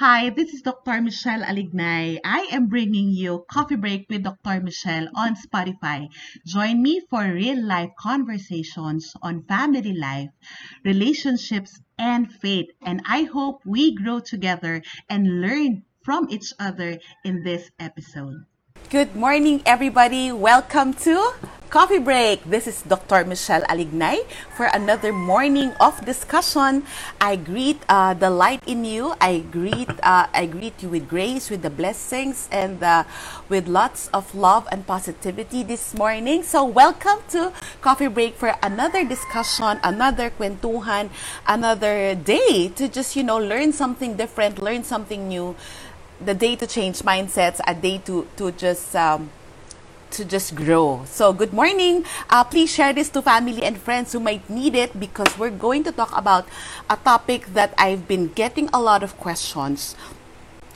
[0.00, 1.02] Hi, this is Dr.
[1.02, 2.20] Michelle Alignay.
[2.24, 4.62] I am bringing you Coffee Break with Dr.
[4.62, 6.08] Michelle on Spotify.
[6.46, 10.30] Join me for real life conversations on family life,
[10.86, 12.72] relationships, and faith.
[12.80, 18.46] And I hope we grow together and learn from each other in this episode.
[18.88, 20.32] Good morning, everybody.
[20.32, 21.34] Welcome to
[21.70, 22.42] Coffee Break.
[22.50, 23.22] This is Dr.
[23.22, 24.26] Michelle Alignay
[24.58, 26.82] for another morning of discussion.
[27.20, 29.14] I greet uh, the light in you.
[29.20, 33.06] I greet uh, I greet you with grace, with the blessings, and uh,
[33.48, 36.42] with lots of love and positivity this morning.
[36.42, 41.14] So welcome to Coffee Break for another discussion, another kwentuhan,
[41.46, 45.54] another day to just you know learn something different, learn something new
[46.18, 49.30] the day to change mindsets, a day to to just um,
[50.12, 51.02] to just grow.
[51.06, 52.04] So, good morning.
[52.28, 55.84] Uh, please share this to family and friends who might need it because we're going
[55.84, 56.46] to talk about
[56.88, 59.94] a topic that I've been getting a lot of questions.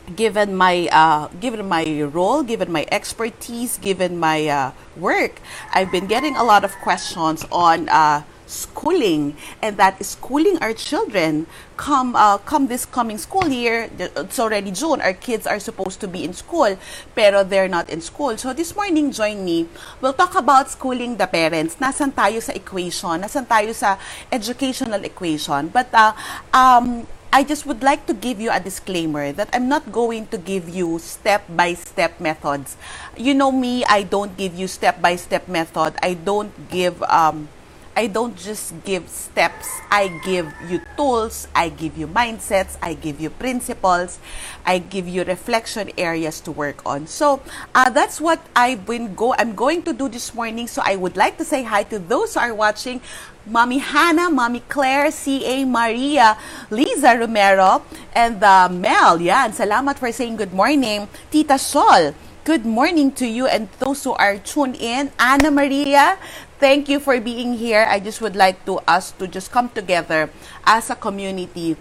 [0.05, 5.41] Given my uh, given my role, given my expertise, given my uh, work,
[5.73, 8.23] I've been getting a lot of questions on uh,
[8.55, 14.71] schooling and that schooling our children come uh, come this coming school year it's already
[14.71, 16.79] June our kids are supposed to be in school
[17.19, 19.67] pero they're not in school so this morning join me
[20.01, 23.99] we'll talk about schooling the parents nasan tayo sa equation nasan tayo sa
[24.31, 26.15] educational equation but uh,
[26.55, 27.03] um,
[27.35, 30.71] I just would like to give you a disclaimer that I'm not going to give
[30.71, 32.79] you step by step methods.
[33.19, 35.99] You know me, I don't give you step by step method.
[35.99, 37.51] I don't give um,
[37.97, 39.71] I don't just give steps.
[39.91, 44.19] I give you tools, I give you mindsets, I give you principles,
[44.67, 47.07] I give you reflection areas to work on.
[47.07, 47.41] So
[47.75, 49.35] uh, that's what I've been go.
[49.39, 50.67] I'm going to do this morning.
[50.67, 53.01] So I would like to say hi to those who are watching.
[53.47, 56.37] Mommy Hannah, Mommy Claire, CA Maria,
[56.71, 57.83] Liza Romero,
[58.15, 59.21] and uh, Mel.
[59.21, 61.07] Yan, salamat for saying good morning.
[61.31, 65.13] Tita Sol, good morning to you and those who are tuned in.
[65.21, 66.17] Anna Maria,
[66.65, 67.85] thank you for being here.
[67.85, 70.33] I just would like to us to just come together
[70.65, 71.77] as a community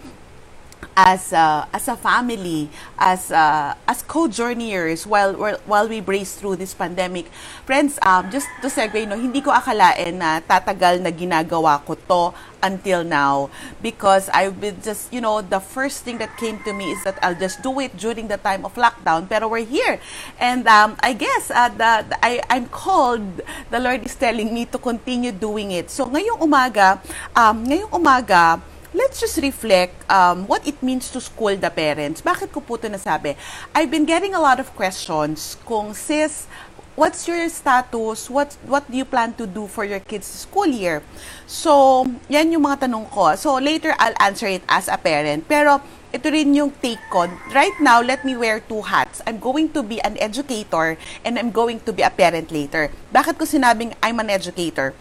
[0.96, 5.34] as a, as a family, as uh, as co-journeyers while
[5.66, 7.26] while we brace through this pandemic.
[7.66, 12.34] Friends, um, just to segue, no, hindi ko akalain na tatagal na ginagawa ko to
[12.64, 13.52] until now
[13.84, 17.20] because I will just, you know, the first thing that came to me is that
[17.20, 19.28] I'll just do it during the time of lockdown.
[19.28, 20.00] Pero we're here.
[20.40, 24.64] And um, I guess uh, the, the, I, I'm called, the Lord is telling me
[24.72, 25.90] to continue doing it.
[25.90, 27.04] So ngayong umaga,
[27.36, 32.22] um, ngayong umaga, let's just reflect um, what it means to school the parents.
[32.22, 33.34] Bakit ko po ito nasabi?
[33.74, 36.46] I've been getting a lot of questions kung sis,
[36.94, 38.30] what's your status?
[38.30, 41.02] What what do you plan to do for your kids school year?
[41.44, 43.34] So, yan yung mga tanong ko.
[43.34, 45.50] So, later I'll answer it as a parent.
[45.50, 45.82] Pero,
[46.14, 47.26] ito rin yung take ko.
[47.50, 49.18] Right now, let me wear two hats.
[49.26, 50.94] I'm going to be an educator
[51.26, 52.94] and I'm going to be a parent later.
[53.10, 54.94] Bakit ko sinabing I'm an educator?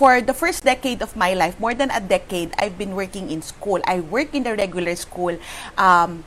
[0.00, 3.44] For the first decade of my life, more than a decade, I've been working in
[3.44, 3.84] school.
[3.84, 5.36] I work in the regular school.
[5.76, 6.24] Um,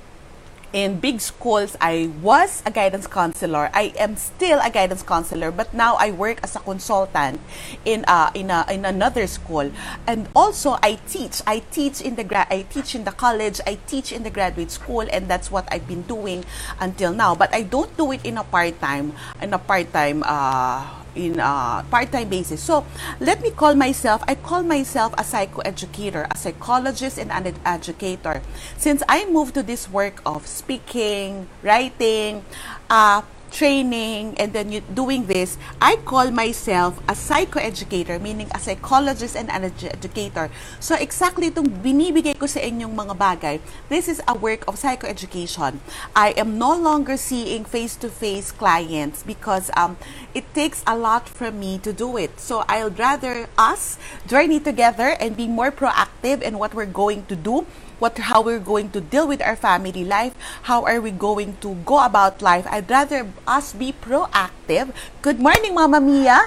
[0.74, 3.74] in big schools, I was a guidance counselor.
[3.74, 7.42] I am still a guidance counselor, but now I work as a consultant
[7.86, 9.70] in uh, in a, in another school.
[10.06, 11.42] And also, I teach.
[11.46, 13.58] I teach in the gra- I teach in the college.
[13.66, 16.46] I teach in the graduate school, and that's what I've been doing
[16.78, 17.34] until now.
[17.34, 20.22] But I don't do it in a part time in a part time.
[20.26, 22.62] Uh, in a part-time basis.
[22.62, 22.86] So
[23.20, 28.42] let me call myself, I call myself a psychoeducator, a psychologist and an educator.
[28.78, 32.46] Since I moved to this work of speaking, writing,
[32.90, 33.22] uh,
[33.54, 39.54] training and then you doing this, I call myself a psychoeducator, meaning a psychologist and
[39.54, 40.50] an educator.
[40.82, 43.56] So exactly itong binibigay ko sa inyong mga bagay,
[43.88, 45.78] this is a work of psychoeducation.
[46.18, 49.96] I am no longer seeing face-to-face clients because um,
[50.34, 52.42] it takes a lot from me to do it.
[52.42, 57.38] So I'll rather us journey together and be more proactive in what we're going to
[57.38, 57.70] do
[58.04, 60.36] what how we're going to deal with our family life,
[60.68, 62.68] how are we going to go about life.
[62.68, 64.92] I'd rather us be proactive.
[65.24, 66.44] Good morning, Mama Mia.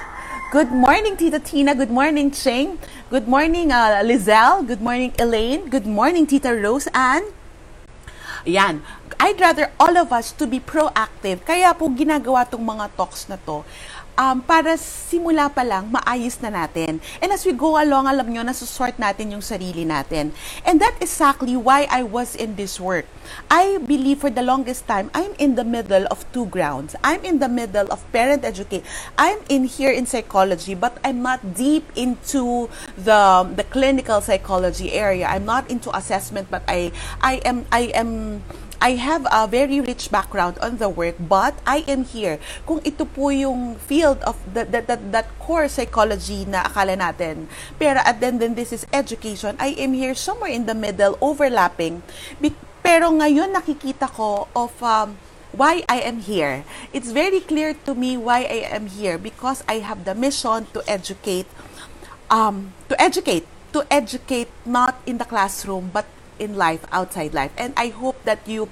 [0.53, 1.73] Good morning, Tita Tina.
[1.73, 2.77] Good morning, Ching.
[3.09, 4.69] Good morning, uh, Lizelle.
[4.69, 5.73] Good morning, Elaine.
[5.73, 7.25] Good morning, Tita Rose Ann.
[8.45, 8.85] Yan.
[9.17, 11.41] I'd rather all of us to be proactive.
[11.49, 13.65] Kaya po ginagawa tong mga talks na to
[14.17, 16.99] um, para simula pa lang, maayos na natin.
[17.21, 20.33] And as we go along, alam nyo, nasusort natin yung sarili natin.
[20.65, 23.07] And that exactly why I was in this work.
[23.51, 26.97] I believe for the longest time, I'm in the middle of two grounds.
[27.05, 28.87] I'm in the middle of parent education.
[29.19, 35.27] I'm in here in psychology, but I'm not deep into the the clinical psychology area.
[35.27, 38.43] I'm not into assessment, but I I am I am
[38.81, 42.39] I have a very rich background on the work, but I am here.
[42.67, 47.49] Kung ito po yung field of that, that, that, that core psychology na akala natin,
[47.81, 52.03] pero at then, then this is education, I am here somewhere in the middle, overlapping.
[52.87, 55.19] Pero ngayon nakikita ko of um,
[55.51, 56.63] why I am here.
[56.93, 60.85] It's very clear to me why I am here because I have the mission to
[60.87, 61.51] educate,
[62.31, 66.07] um, to educate, to educate not in the classroom but
[66.39, 67.53] in life, outside life.
[67.57, 68.69] And I hope that you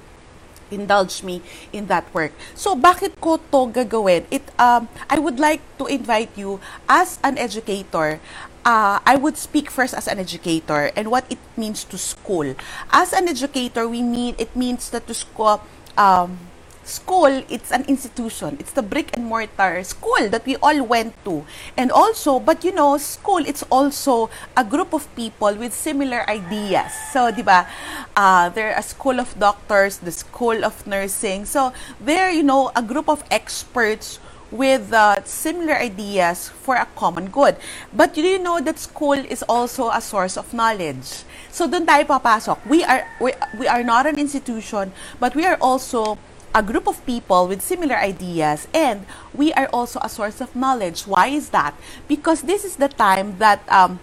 [0.71, 1.41] indulge me
[1.71, 2.33] in that work.
[2.55, 4.25] So bakit ko to gagawin?
[4.33, 6.57] It um I would like to invite you
[6.89, 8.19] as an educator
[8.65, 12.55] uh, I would speak first as an educator and what it means to school.
[12.91, 15.61] As an educator, we mean it means that to school
[15.95, 16.49] um,
[16.85, 18.55] school, it's an institution.
[18.59, 21.43] It's the brick and mortar school that we all went to.
[21.75, 26.93] And also, but you know, school, it's also a group of people with similar ideas.
[27.11, 27.67] So, di ba,
[28.15, 31.45] uh, they're a school of doctors, the school of nursing.
[31.45, 34.19] So, they're, you know, a group of experts
[34.51, 37.57] with uh, similar ideas for a common good.
[37.91, 41.25] But do you know that school is also a source of knowledge?
[41.51, 42.61] So doon tayo papasok.
[42.67, 46.17] We are we, we are not an institution, but we are also
[46.55, 49.05] a group of people with similar ideas and
[49.35, 51.03] we are also a source of knowledge.
[51.03, 51.75] Why is that?
[52.07, 53.99] Because this is the time that um,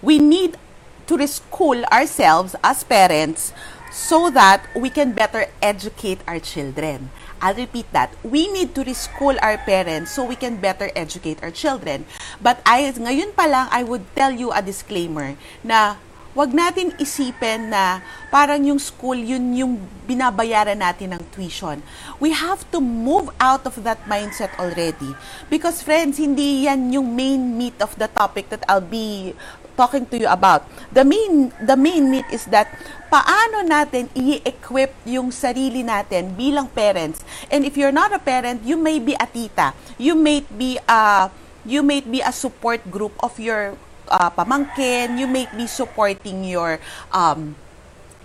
[0.00, 0.56] we need
[1.10, 3.52] to reschool ourselves as parents
[3.90, 7.10] so that we can better educate our children.
[7.42, 8.14] I'll repeat that.
[8.22, 12.06] We need to reschool our parents so we can better educate our children.
[12.42, 15.96] But I, ngayon pa lang, I would tell you a disclaimer na
[16.38, 17.98] wag natin isipin na
[18.30, 19.74] parang yung school, yun yung
[20.06, 21.82] binabayaran natin ng tuition.
[22.22, 25.18] We have to move out of that mindset already.
[25.50, 29.34] Because friends, hindi yan yung main meat of the topic that I'll be
[29.74, 30.62] talking to you about.
[30.94, 32.70] The main the main meat is that
[33.10, 37.18] paano natin i-equip yung sarili natin bilang parents.
[37.50, 39.74] And if you're not a parent, you may be a tita.
[39.98, 41.34] You may be a
[41.66, 43.74] you may be a support group of your
[44.10, 46.80] uh, pamangkin, you may be supporting your
[47.12, 47.56] um,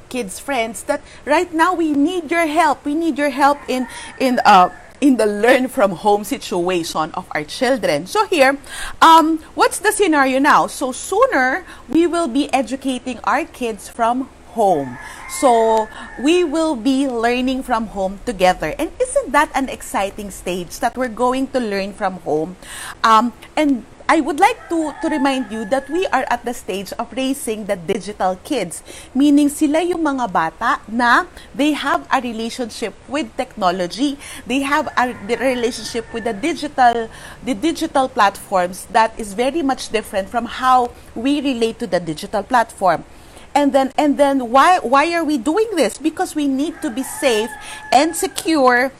[0.10, 3.88] kids friends that right now we need your help we need your help in
[4.20, 4.70] in uh
[5.04, 8.08] in the learn from home situation of our children.
[8.08, 8.56] So here,
[9.02, 10.68] um, what's the scenario now?
[10.68, 14.98] So sooner we will be educating our kids from home.
[15.42, 15.90] So
[16.22, 18.74] we will be learning from home together.
[18.80, 22.56] And isn't that an exciting stage that we're going to learn from home?
[23.04, 26.92] Um, and I would like to, to remind you that we are at the stage
[27.00, 28.84] of raising the digital kids.
[29.16, 34.20] Meaning sila yung mga bata na they have a relationship with technology.
[34.46, 37.08] They have a relationship with the digital
[37.44, 42.44] the digital platforms that is very much different from how we relate to the digital
[42.44, 43.08] platform.
[43.56, 45.98] And then and then why why are we doing this?
[45.98, 47.50] Because we need to be safe
[47.94, 48.92] and secure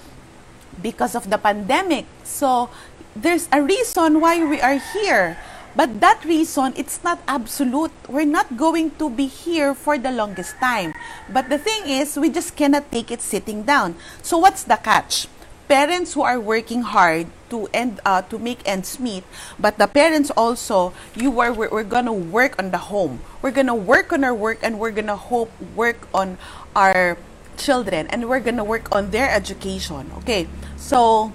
[0.82, 2.06] because of the pandemic.
[2.24, 2.70] So
[3.16, 5.38] there's a reason why we are here.
[5.76, 7.92] But that reason, it's not absolute.
[8.08, 10.94] We're not going to be here for the longest time.
[11.28, 13.96] But the thing is, we just cannot take it sitting down.
[14.22, 15.28] So what's the catch?
[15.68, 19.24] Parents who are working hard to end uh, to make ends meet,
[19.58, 23.22] but the parents also, you are we're, we're gonna work on the home.
[23.42, 26.38] We're gonna work on our work, and we're gonna hope work on
[26.76, 27.18] our
[27.58, 30.12] children, and we're gonna work on their education.
[30.20, 31.32] Okay, so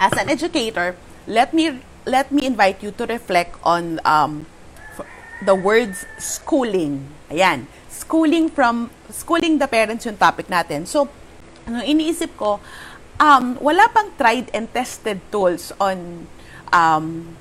[0.00, 0.96] as an educator,
[1.28, 1.76] let me
[2.08, 4.48] let me invite you to reflect on um,
[5.44, 7.04] the words schooling.
[7.28, 10.88] Ayan, schooling from schooling the parents yung topic natin.
[10.88, 11.06] So,
[11.68, 12.58] ano iniisip ko,
[13.20, 16.24] um, wala pang tried and tested tools on
[16.72, 17.36] um,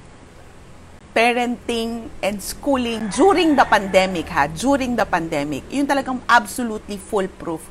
[1.16, 5.64] parenting and schooling during the pandemic ha, during the pandemic.
[5.72, 7.64] Yun talagang absolutely foolproof.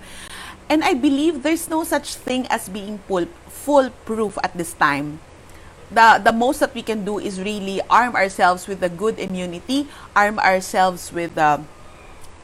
[0.69, 5.21] And I believe there's no such thing as being full, foolproof at this time.
[5.91, 9.89] The, the most that we can do is really arm ourselves with a good immunity,
[10.15, 11.59] arm ourselves with uh,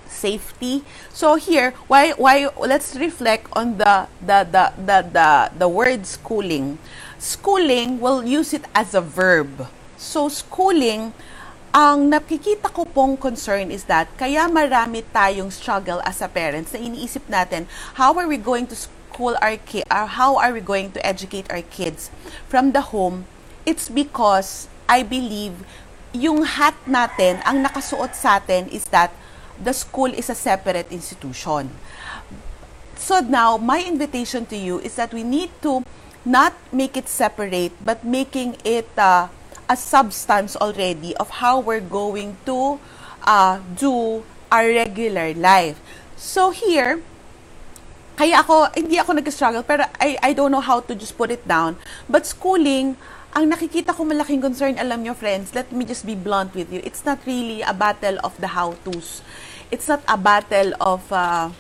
[0.08, 0.82] safety.
[1.12, 5.28] So here, why why let's reflect on the the the the the,
[5.58, 6.78] the word schooling.
[7.18, 9.68] Schooling, we'll use it as a verb.
[9.96, 11.12] So schooling,
[11.74, 16.78] ang nakikita ko pong concern is that kaya marami tayong struggle as a parents na
[16.78, 17.66] iniisip natin,
[17.98, 21.50] how are we going to school our kids, or how are we going to educate
[21.50, 22.14] our kids
[22.46, 23.26] from the home?
[23.66, 25.66] It's because I believe
[26.14, 29.10] yung hat natin, ang nakasuot sa atin is that
[29.58, 31.74] the school is a separate institution.
[32.94, 35.82] So now, my invitation to you is that we need to
[36.22, 39.26] not make it separate, but making it uh,
[39.68, 42.78] a substance already of how we're going to
[43.24, 45.80] uh, do our regular life.
[46.16, 47.00] So here,
[48.14, 51.42] kaya ako, hindi ako nag-struggle, pero I, I don't know how to just put it
[51.48, 51.76] down.
[52.06, 52.94] But schooling,
[53.34, 56.78] ang nakikita ko malaking concern, alam nyo friends, let me just be blunt with you.
[56.86, 59.26] It's not really a battle of the how-tos.
[59.74, 61.50] It's not a battle of, uh,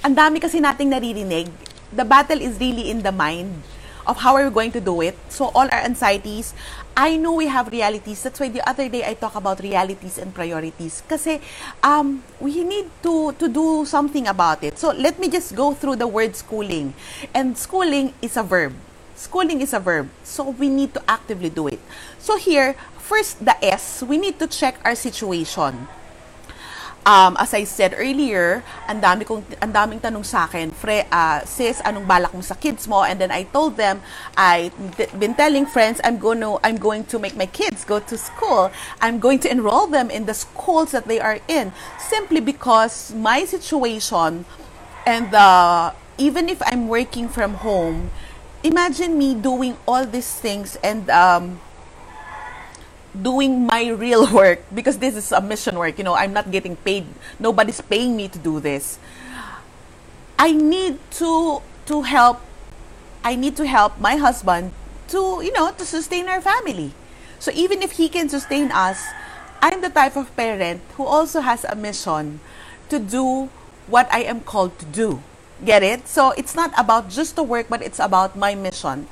[0.00, 1.52] ang dami kasi nating naririnig.
[1.92, 3.60] The battle is really in the mind
[4.08, 5.18] of how are we going to do it.
[5.28, 6.56] So all our anxieties,
[7.00, 8.20] I know we have realities.
[8.20, 11.00] That's why the other day I talk about realities and priorities.
[11.08, 11.40] Kasi
[11.80, 14.76] um, we need to, to do something about it.
[14.76, 16.92] So let me just go through the word schooling.
[17.32, 18.76] And schooling is a verb.
[19.16, 20.12] Schooling is a verb.
[20.28, 21.80] So we need to actively do it.
[22.18, 25.88] So here, first the S, we need to check our situation
[27.06, 31.40] um, as I said earlier, ang dami kong ang daming tanong sa akin, Fre, uh,
[31.44, 33.02] sis, anong balak mo sa kids mo?
[33.02, 34.00] And then I told them
[34.36, 34.72] I
[35.16, 38.70] been telling friends I'm going to I'm going to make my kids go to school.
[39.00, 43.44] I'm going to enroll them in the schools that they are in simply because my
[43.44, 44.44] situation
[45.06, 48.10] and uh, even if I'm working from home,
[48.62, 51.60] imagine me doing all these things and um,
[53.14, 56.76] doing my real work because this is a mission work you know i'm not getting
[56.76, 57.06] paid.
[57.38, 58.98] Nobody's paying me to do this.
[60.38, 62.40] I need to to help
[63.24, 64.72] i need to help my husband
[65.08, 66.92] to you know to sustain our family.
[67.40, 69.02] So even if he can sustain us
[69.60, 72.40] i'm the type of parent who also has a mission
[72.88, 73.50] to do
[73.90, 75.22] what i am called to do.
[75.60, 76.08] Get it?
[76.08, 79.08] So it's not about just the work but it's about my mission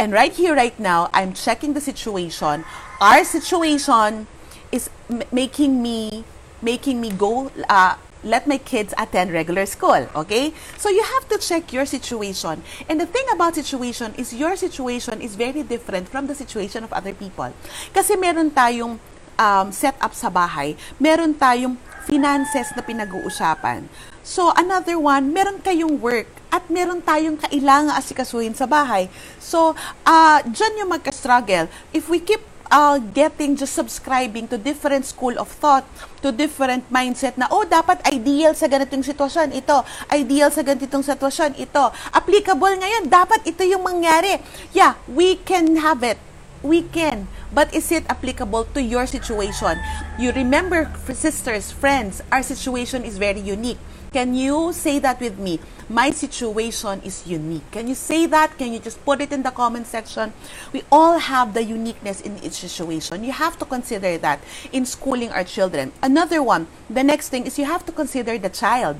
[0.00, 2.64] and right here right now i'm checking the situation.
[3.00, 4.24] Our situation
[4.72, 6.24] is m- making me
[6.64, 10.52] making me go uh, let my kids attend regular school okay?
[10.80, 12.64] So you have to check your situation.
[12.88, 16.92] And the thing about situation is your situation is very different from the situation of
[16.92, 17.52] other people.
[17.92, 19.00] Kasi meron tayong
[19.40, 20.76] um, set up sa bahay.
[21.00, 23.88] Meron tayong finances na pinag-uusapan
[24.24, 29.06] so another one meron kayong work at meron tayong kailangan asikasuhin sa bahay
[29.38, 29.72] so
[30.04, 35.50] uh, dyan yung magka-struggle if we keep uh, getting just subscribing to different school of
[35.50, 35.84] thought,
[36.22, 39.82] to different mindset na, oh, dapat ideal sa ganitong sitwasyon, ito.
[40.08, 41.84] Ideal sa ganitong sitwasyon, ito.
[42.14, 44.38] Applicable ngayon, dapat ito yung mangyari.
[44.70, 46.29] Yeah, we can have it.
[46.62, 47.28] We can.
[47.52, 49.80] But is it applicable to your situation?
[50.18, 53.78] You remember, sisters, friends, our situation is very unique.
[54.10, 55.62] Can you say that with me?
[55.88, 57.62] My situation is unique.
[57.70, 58.58] Can you say that?
[58.58, 60.34] Can you just put it in the comment section?
[60.74, 63.22] We all have the uniqueness in each situation.
[63.22, 64.42] You have to consider that
[64.74, 65.92] in schooling our children.
[66.02, 68.98] Another one, the next thing is you have to consider the child.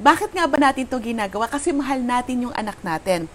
[0.00, 1.52] Bakit nga ba natin to ginagawa?
[1.52, 3.28] Kasi mahal natin yung anak natin.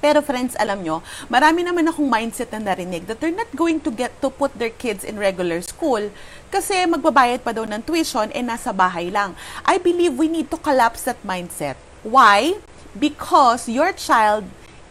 [0.00, 1.00] Pero friends, alam nyo,
[1.32, 4.72] marami naman akong mindset na narinig that they're not going to get to put their
[4.72, 6.12] kids in regular school
[6.52, 9.32] kasi magbabayad pa daw ng tuition eh nasa bahay lang.
[9.64, 11.80] I believe we need to collapse that mindset.
[12.06, 12.60] Why?
[12.96, 14.46] Because your child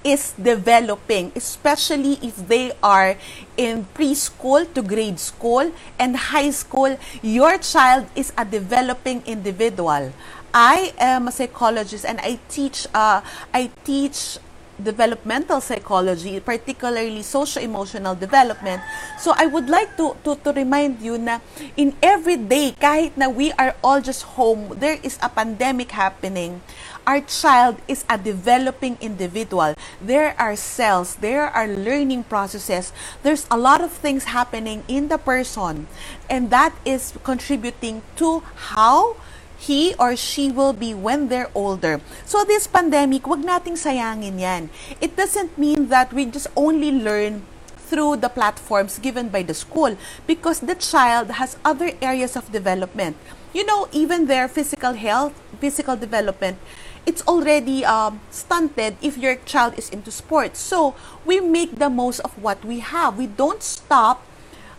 [0.06, 3.18] is developing, especially if they are
[3.58, 6.94] in preschool to grade school and high school.
[7.26, 10.14] Your child is a developing individual.
[10.56, 13.20] I am a psychologist and I teach uh,
[13.52, 14.40] I teach
[14.82, 18.82] developmental psychology, particularly socio-emotional development.
[19.20, 21.40] So I would like to, to, to remind you na
[21.78, 26.62] in every day, kahit na we are all just home, there is a pandemic happening.
[27.06, 29.76] Our child is a developing individual.
[30.02, 32.92] There are cells, there are learning processes.
[33.22, 35.86] There's a lot of things happening in the person,
[36.30, 38.42] and that is contributing to
[38.74, 39.18] how
[39.58, 42.02] he or she will be when they're older.
[42.26, 44.70] So this pandemic, wag nating sayangin yan.
[45.02, 47.44] It doesn't mean that we just only learn
[47.86, 49.96] through the platforms given by the school
[50.26, 53.16] because the child has other areas of development.
[53.54, 55.32] You know, even their physical health,
[55.62, 56.58] physical development,
[57.06, 60.60] it's already um, stunted if your child is into sports.
[60.60, 63.18] So we make the most of what we have.
[63.18, 64.26] We don't stop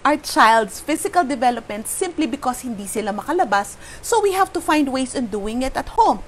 [0.07, 3.75] our child's physical development simply because hindi sila makalabas.
[4.07, 6.23] So we have to find ways in doing it at home.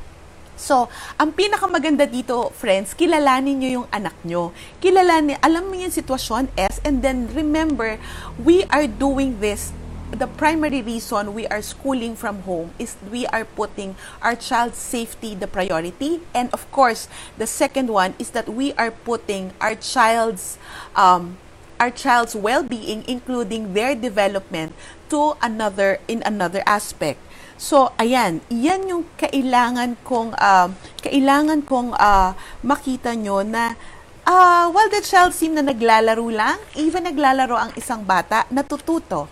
[0.58, 4.50] So, ang pinakamaganda dito, friends, kilalanin nyo yung anak nyo.
[4.82, 7.94] Kilalanin, alam mo yung sitwasyon, S, and then remember,
[8.42, 9.70] we are doing this
[10.08, 13.92] the primary reason we are schooling from home is we are putting
[14.24, 18.90] our child's safety the priority and of course the second one is that we are
[18.90, 20.56] putting our child's
[20.96, 21.36] um,
[21.78, 24.74] our child's well-being including their development
[25.08, 27.18] to another in another aspect.
[27.58, 30.70] So, ayan, yan yung kailangan kong uh,
[31.02, 33.74] kailangan kong uh, makita nyo na
[34.22, 39.26] uh, while the child seem na naglalaro lang, even naglalaro ang isang bata, natututo.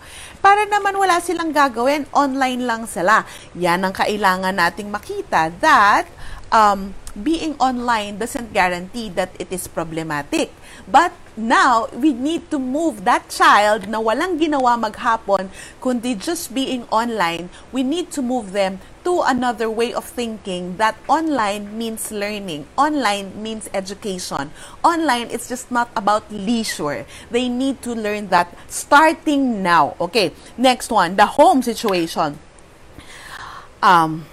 [0.47, 3.27] para naman wala silang gagawin, online lang sila.
[3.57, 6.07] Yan ang kailangan nating makita that
[6.53, 10.53] um, being online doesn't guarantee that it is problematic.
[10.87, 16.89] But now, we need to move that child na walang ginawa maghapon, kundi just being
[16.89, 22.65] online, we need to move them to another way of thinking that online means learning.
[22.75, 24.49] Online means education.
[24.83, 27.05] Online, it's just not about leisure.
[27.29, 29.95] They need to learn that starting now.
[30.01, 32.41] Okay, next one, the home situation.
[33.85, 34.25] Um,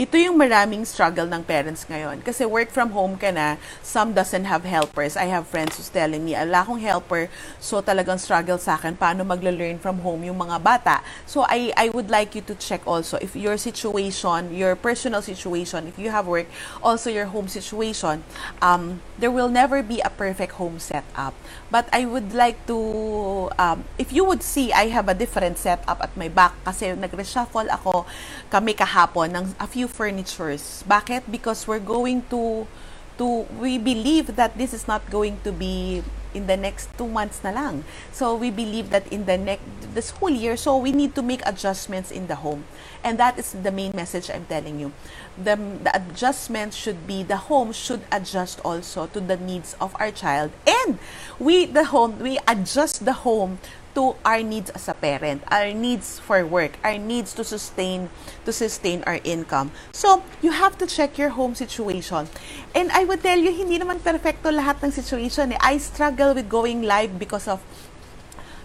[0.00, 2.24] ito yung maraming struggle ng parents ngayon.
[2.24, 5.20] Kasi work from home ka na, some doesn't have helpers.
[5.20, 7.28] I have friends who's telling me, ala akong helper,
[7.60, 11.04] so talagang struggle sa akin, paano magla-learn from home yung mga bata.
[11.28, 15.86] So I, I would like you to check also if your situation, your personal situation,
[15.86, 16.48] if you have work,
[16.80, 18.24] also your home situation,
[18.64, 21.36] um, there will never be a perfect home setup.
[21.70, 26.00] But I would like to, um, if you would see, I have a different setup
[26.00, 28.08] at my back kasi nag-reshuffle ako
[28.48, 30.84] kami kahapon ng a few furnitures.
[30.88, 31.30] Bakit?
[31.30, 32.66] Because we're going to
[33.18, 36.02] to we believe that this is not going to be
[36.34, 37.84] in the next two months na lang.
[38.10, 41.44] So we believe that in the next this whole year, so we need to make
[41.44, 42.64] adjustments in the home,
[43.04, 44.96] and that is the main message I'm telling you.
[45.36, 50.10] The the adjustment should be the home should adjust also to the needs of our
[50.10, 50.96] child, and
[51.36, 53.60] we the home we adjust the home
[53.94, 58.08] to our needs as a parent, our needs for work, our needs to sustain
[58.44, 59.70] to sustain our income.
[59.92, 62.28] So, you have to check your home situation.
[62.74, 65.52] And I would tell you, hindi naman perfecto lahat ng situation.
[65.52, 65.60] Eh.
[65.60, 67.60] I struggle with going live because of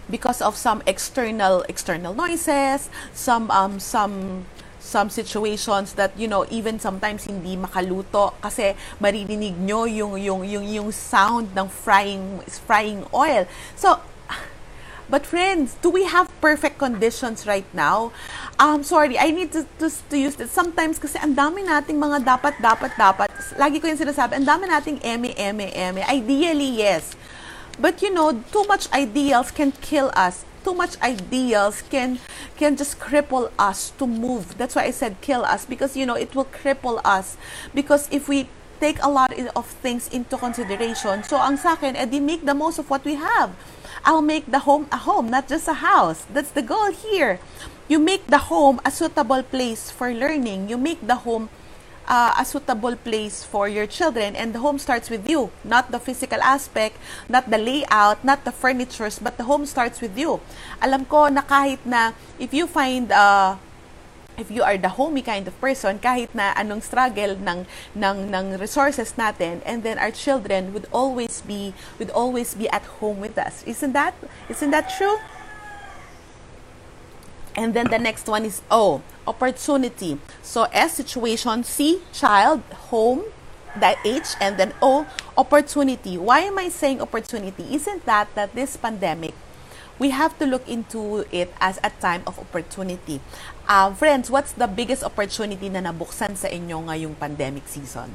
[0.10, 4.48] because of some external external noises, some um some
[4.88, 8.72] some situations that you know even sometimes hindi makaluto kasi
[9.04, 13.44] maririnig nyo yung yung yung yung sound ng frying frying oil.
[13.76, 14.00] So
[15.10, 18.12] But friends, do we have perfect conditions right now?
[18.60, 20.52] Um, sorry, I need to, to, to use this.
[20.52, 23.32] Sometimes kasi ang dami nating mga dapat, dapat, dapat.
[23.56, 26.04] Lagi ko yung sinasabi, ang dami nating eme, eme, eme.
[26.04, 27.16] Ideally, yes.
[27.80, 30.44] But you know, too much ideals can kill us.
[30.68, 32.20] Too much ideals can
[32.60, 34.60] can just cripple us to move.
[34.60, 37.40] That's why I said kill us because you know it will cripple us.
[37.72, 38.52] Because if we
[38.84, 42.82] take a lot of things into consideration, so ang sa akin, edi make the most
[42.82, 43.56] of what we have.
[44.06, 46.26] I'll make the home a home, not just a house.
[46.32, 47.40] That's the goal here.
[47.88, 50.70] You make the home a suitable place for learning.
[50.70, 51.50] You make the home
[52.08, 56.00] uh, a suitable place for your children and the home starts with you not the
[56.00, 56.96] physical aspect
[57.28, 60.40] not the layout not the furnitures but the home starts with you
[60.82, 63.60] alam ko na kahit na if you find uh,
[64.38, 67.66] if you are the homey kind of person, kahit na anong struggle ng,
[67.98, 72.86] ng, ng resources natin, and then our children would always be, would always be at
[73.02, 73.66] home with us.
[73.66, 74.14] Isn't that,
[74.48, 75.18] isn't that true?
[77.58, 80.22] And then the next one is O, opportunity.
[80.46, 82.62] So S, situation, C, child,
[82.94, 83.26] home,
[83.76, 86.18] that H, and then O, opportunity.
[86.22, 87.66] Why am I saying opportunity?
[87.74, 89.34] Isn't that that this pandemic
[90.00, 93.20] we have to look into it as a time of opportunity.
[93.68, 98.08] Uh, friends, what's the biggest opportunity na nabuksan sa inyo ngayong pandemic season?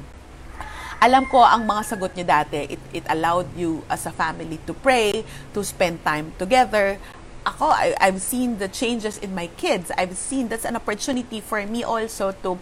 [0.96, 4.72] Alam ko ang mga sagot niyo dati, it, it allowed you as a family to
[4.72, 5.20] pray,
[5.52, 6.96] to spend time together.
[7.44, 9.92] Ako, I, I've seen the changes in my kids.
[9.92, 12.56] I've seen that's an opportunity for me also to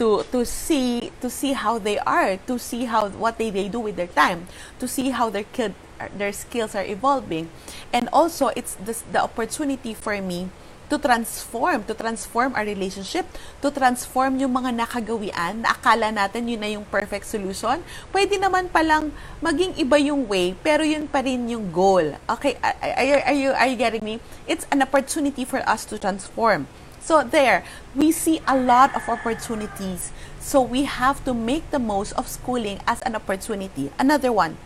[0.00, 3.84] to to see to see how they are, to see how what they, they do
[3.84, 4.48] with their time,
[4.80, 5.76] to see how their kid
[6.16, 7.52] their skills are evolving.
[7.92, 10.48] And also, it's this, the opportunity for me
[10.90, 13.22] to transform, to transform our relationship,
[13.62, 17.78] to transform yung mga nakagawian na akala natin yun na yung perfect solution.
[18.10, 22.18] Pwede naman palang maging iba yung way, pero yun pa rin yung goal.
[22.26, 24.18] Okay, are, you, are, you, are you getting me?
[24.50, 26.66] It's an opportunity for us to transform.
[27.00, 30.10] So there, we see a lot of opportunities.
[30.42, 33.94] So we have to make the most of schooling as an opportunity.
[33.96, 34.58] Another one,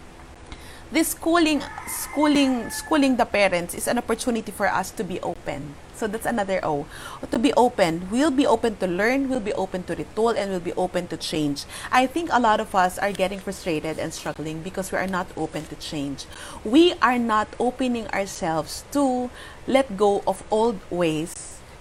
[0.91, 6.13] this schooling schooling schooling the parents is an opportunity for us to be open so
[6.13, 6.85] that's another o.
[7.33, 8.13] To be open.
[8.13, 11.17] We'll be open to learn we'll be open to retool and we'll be open to
[11.17, 11.65] change.
[11.89, 15.33] I think a lot of us are getting frustrated and struggling because we are not
[15.33, 16.29] open to change.
[16.61, 19.33] We are not opening ourselves to
[19.65, 21.33] let go of old ways.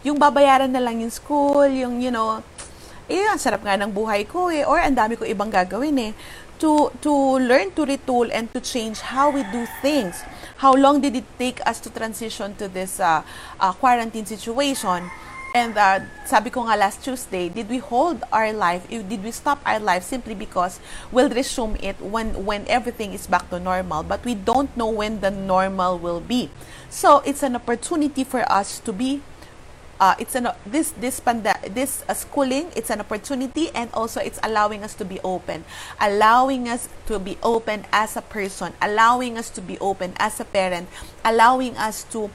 [0.07, 2.39] Yung babayaran na lang yung school yung you know
[3.11, 6.11] eh, ang sarap nga ng buhay ko eh, or ang dami ko ibang gagawin eh.
[6.63, 7.11] To to
[7.43, 10.23] learn to retool and to change how we do things.
[10.63, 13.19] How long did it take us to transition to this uh,
[13.59, 15.11] uh, quarantine situation?
[15.51, 19.59] And uh, sabi ko nga last Tuesday, did we hold our life, did we stop
[19.67, 20.79] our life simply because
[21.11, 25.19] we'll resume it when, when everything is back to normal, but we don't know when
[25.19, 26.47] the normal will be.
[26.87, 29.19] So it's an opportunity for us to be
[29.99, 34.39] uh, it's an this this panda, this uh, schooling it's an opportunity and also it's
[34.43, 35.63] allowing us to be open
[36.01, 40.45] allowing us to be open as a person allowing us to be open as a
[40.45, 40.87] parent
[41.23, 42.29] allowing us to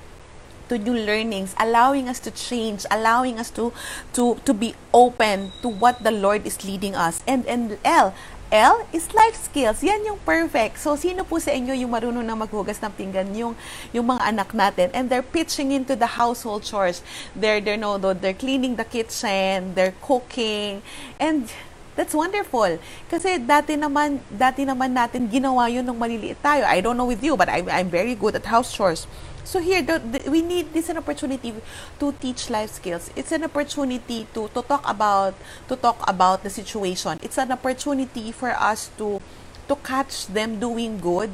[0.68, 3.72] to new learnings, allowing us to change, allowing us to
[4.12, 7.24] to to be open to what the Lord is leading us.
[7.26, 8.14] And and L
[8.48, 9.84] L is life skills.
[9.84, 10.80] Yan yung perfect.
[10.80, 13.28] So, sino po sa inyo yung marunong na maghugas ng pinggan?
[13.36, 13.52] Yung,
[13.92, 14.88] yung mga anak natin.
[14.96, 17.04] And they're pitching into the household chores.
[17.36, 20.80] They're, they're, no, they're cleaning the kitchen, they're cooking.
[21.20, 21.52] And
[21.98, 22.78] That's wonderful.
[23.10, 26.62] Kasi dati naman, dati naman natin ginawa yun nung maliliit tayo.
[26.62, 29.10] I don't know with you, but I'm, I'm very good at house chores.
[29.48, 33.08] So here, the, the, we need this an opportunity to teach life skills.
[33.16, 35.32] It's an opportunity to to talk about
[35.72, 37.16] to talk about the situation.
[37.24, 39.24] It's an opportunity for us to
[39.64, 41.32] to catch them doing good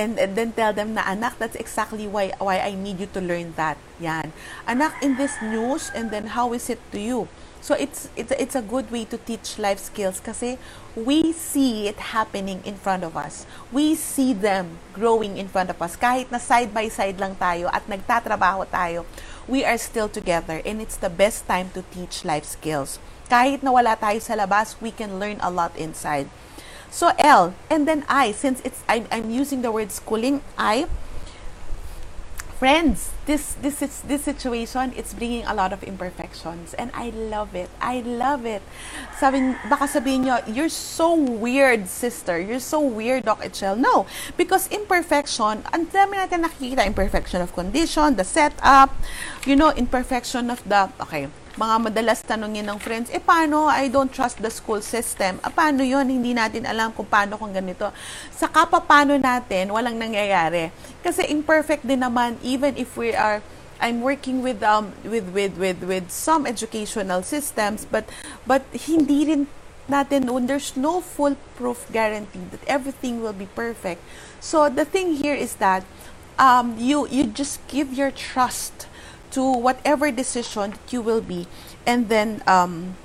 [0.00, 3.20] and, and then tell them na anak that's exactly why why I need you to
[3.20, 3.76] learn that.
[4.00, 4.32] Yan.
[4.64, 7.28] Anak in this news and then how is it to you?
[7.60, 10.56] So it's it's it's a good way to teach life skills kasi
[10.94, 13.46] we see it happening in front of us.
[13.72, 15.96] We see them growing in front of us.
[15.96, 19.08] Kahit na side by side lang tayo at nagtatrabaho tayo,
[19.48, 23.00] we are still together and it's the best time to teach life skills.
[23.32, 26.28] Kahit na wala tayo sa labas, we can learn a lot inside.
[26.92, 30.84] So L and then I since it's I'm, I'm using the word schooling, I
[32.62, 33.10] friends.
[33.26, 36.78] This this is this situation it's bringing a lot of imperfections.
[36.78, 37.66] And I love it.
[37.82, 38.62] I love it.
[39.18, 42.38] Sabi baka sabihin nyo you're so weird sister.
[42.38, 44.06] You're so weird Doc Echel no
[44.38, 48.94] because imperfection ang dami natin nakikita imperfection of condition the setup
[49.42, 54.08] you know imperfection of the okay mga madalas tanongin ng friends, eh paano I don't
[54.08, 55.36] trust the school system?
[55.44, 57.92] Ah, paano yon Hindi natin alam kung paano kung ganito.
[58.32, 60.72] Sa kapapano natin, walang nangyayari.
[61.04, 63.44] Kasi imperfect din naman, even if we are
[63.82, 68.06] I'm working with um with with with with some educational systems but
[68.46, 69.50] but hindi rin
[69.90, 73.98] natin when there's no foolproof guarantee that everything will be perfect.
[74.38, 75.82] So the thing here is that
[76.38, 78.86] um you you just give your trust
[79.32, 81.46] to whatever decision that you will be.
[81.86, 82.96] And then um,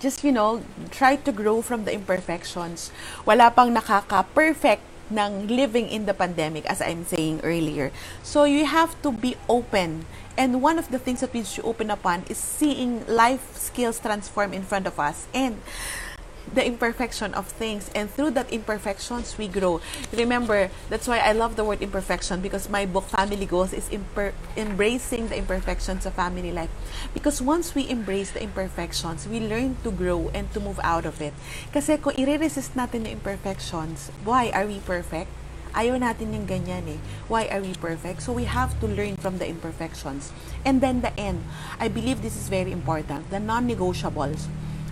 [0.00, 2.90] just you know try to grow from the imperfections.
[3.26, 7.92] Wala pang nakaka-perfect ng living in the pandemic as I'm saying earlier.
[8.22, 10.06] So you have to be open.
[10.36, 14.52] And one of the things that we should open upon is seeing life skills transform
[14.52, 15.24] in front of us.
[15.32, 15.62] And
[16.56, 19.78] the imperfection of things and through that imperfections we grow
[20.16, 24.32] remember that's why i love the word imperfection because my book family goals is imper-
[24.56, 26.72] embracing the imperfections of family life
[27.12, 31.20] because once we embrace the imperfections we learn to grow and to move out of
[31.20, 31.36] it
[31.76, 35.28] kasi kung i-resist natin yung imperfections why are we perfect
[35.76, 37.00] ayaw natin yung ganyan eh.
[37.28, 38.24] Why are we perfect?
[38.24, 40.32] So we have to learn from the imperfections.
[40.64, 41.44] And then the end.
[41.76, 43.28] I believe this is very important.
[43.28, 44.48] The non-negotiables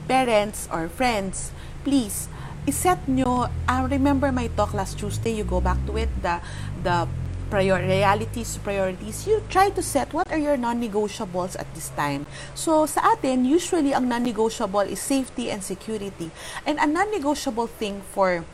[0.08, 1.50] parents or friends,
[1.84, 2.28] please,
[2.66, 6.40] iset nyo, uh, remember my talk last Tuesday, you go back to it, the,
[6.82, 7.08] the
[7.50, 12.26] prior realities, priorities, you try to set what are your non-negotiables at this time.
[12.54, 16.30] So, sa atin, usually ang non-negotiable is safety and security.
[16.66, 18.44] And a non-negotiable thing for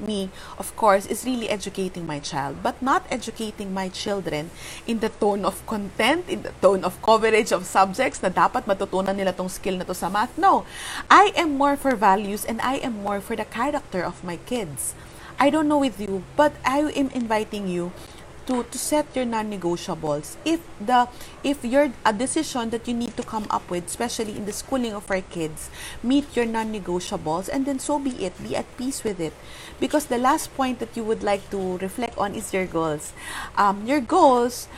[0.00, 4.50] me, of course, is really educating my child, but not educating my children
[4.86, 9.16] in the tone of content, in the tone of coverage of subjects na dapat matutunan
[9.16, 10.36] nila tong skill na to sa math.
[10.38, 10.66] No,
[11.08, 14.94] I am more for values and I am more for the character of my kids.
[15.36, 17.92] I don't know with you, but I am inviting you
[18.46, 21.10] to to set your non-negotiables if the
[21.42, 24.94] if your a decision that you need to come up with especially in the schooling
[24.94, 25.68] of our kids
[26.02, 29.34] meet your non-negotiables and then so be it be at peace with it
[29.80, 33.12] because the last point that you would like to reflect on is your goals.
[33.56, 34.68] Um, your goals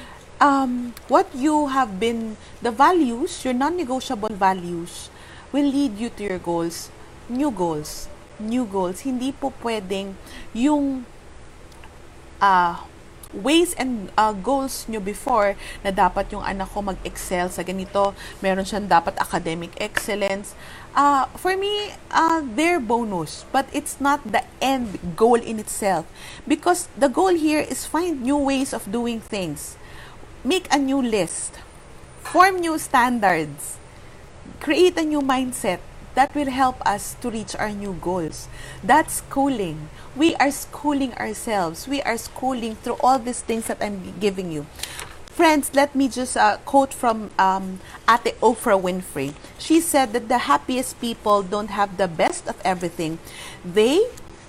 [0.41, 5.11] um, what you have been the values your non-negotiable values
[5.53, 6.91] will lead you to your goals.
[7.29, 8.09] New goals.
[8.39, 9.01] New goals.
[9.03, 10.15] Hindi po pwedeng
[10.53, 11.05] yung
[12.41, 12.77] uh,
[13.33, 15.53] ways and uh, goals nyo before
[15.85, 20.57] na dapat yung anak ko mag-excel sa ganito, meron siyang dapat academic excellence.
[20.99, 26.03] Uh, for me, uh, they're bonus, but it's not the end goal in itself.
[26.43, 29.79] Because the goal here is find new ways of doing things.
[30.43, 31.63] Make a new list.
[32.27, 33.79] Form new standards.
[34.59, 35.79] Create a new mindset
[36.17, 38.49] that will help us to reach our new goals.
[38.83, 39.91] That's schooling.
[40.17, 41.87] We are schooling ourselves.
[41.87, 44.67] We are schooling through all these things that I'm giving you.
[45.39, 47.79] Friends, let me just uh, quote from um,
[48.11, 49.39] Ate Oprah Winfrey.
[49.55, 53.23] She said that the happiest people don't have the best of everything.
[53.63, 54.03] They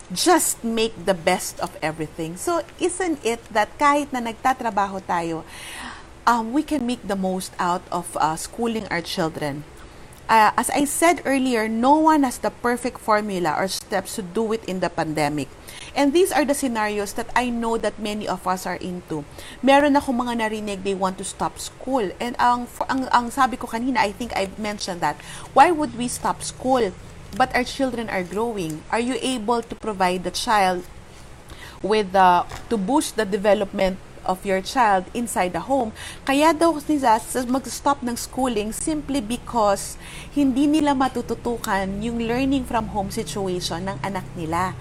[0.10, 2.42] just make the best of everything.
[2.42, 5.46] So, isn't it that kahit na nagtatrabaho tayo,
[6.26, 9.70] um, we can make the most out of uh, schooling our children.
[10.26, 14.50] Uh, as I said earlier, no one has the perfect formula or steps to do
[14.58, 15.54] it in the pandemic.
[16.00, 19.28] And these are the scenarios that I know that many of us are into.
[19.60, 22.08] Meron ako mga narinig, they want to stop school.
[22.24, 25.20] And ang, ang, ang sabi ko kanina, I think I've mentioned that.
[25.52, 26.96] Why would we stop school?
[27.36, 28.80] But our children are growing.
[28.96, 30.88] Are you able to provide the child
[31.84, 35.96] with the, to boost the development of your child inside the home.
[36.28, 39.96] Kaya daw nila mag-stop ng schooling simply because
[40.36, 44.76] hindi nila matututukan yung learning from home situation ng anak nila.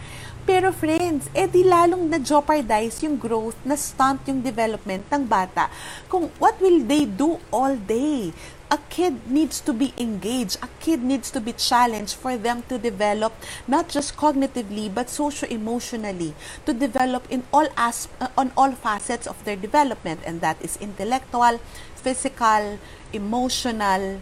[0.48, 5.68] Pero friends, eh di lalong na-jeopardize yung growth, na-stunt yung development ng bata.
[6.08, 8.32] Kung what will they do all day?
[8.68, 10.60] a kid needs to be engaged.
[10.60, 13.32] A kid needs to be challenged for them to develop
[13.64, 16.36] not just cognitively but socio-emotionally
[16.68, 20.76] to develop in all as uh, on all facets of their development and that is
[20.84, 21.60] intellectual,
[21.96, 22.76] physical,
[23.12, 24.20] emotional,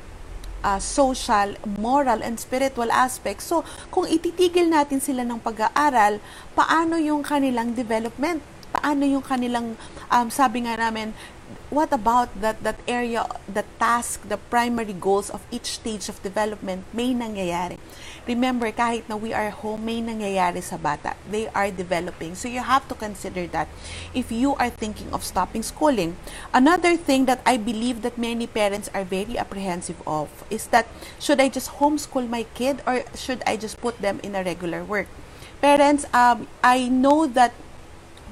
[0.66, 3.46] uh, social, moral, and spiritual aspects.
[3.46, 3.62] So,
[3.94, 6.18] kung ititigil natin sila ng pag-aaral,
[6.58, 8.42] paano yung kanilang development?
[8.74, 9.78] Paano yung kanilang,
[10.10, 11.14] um, sabi nga namin,
[11.70, 16.82] what about that that area the task the primary goals of each stage of development
[16.94, 17.78] may nangyayari
[18.26, 21.14] remember kahit na we are home may nangyayari sa bata.
[21.30, 22.34] They are developing.
[22.34, 23.70] So you have to consider that
[24.12, 26.18] if you are thinking of stopping schooling.
[26.52, 30.90] Another thing that i believe that many parents are very apprehensive of is that
[31.22, 34.82] should i just homeschool my kid or should i just put them in a regular
[34.82, 35.06] work?
[35.62, 37.54] Parents um, i know that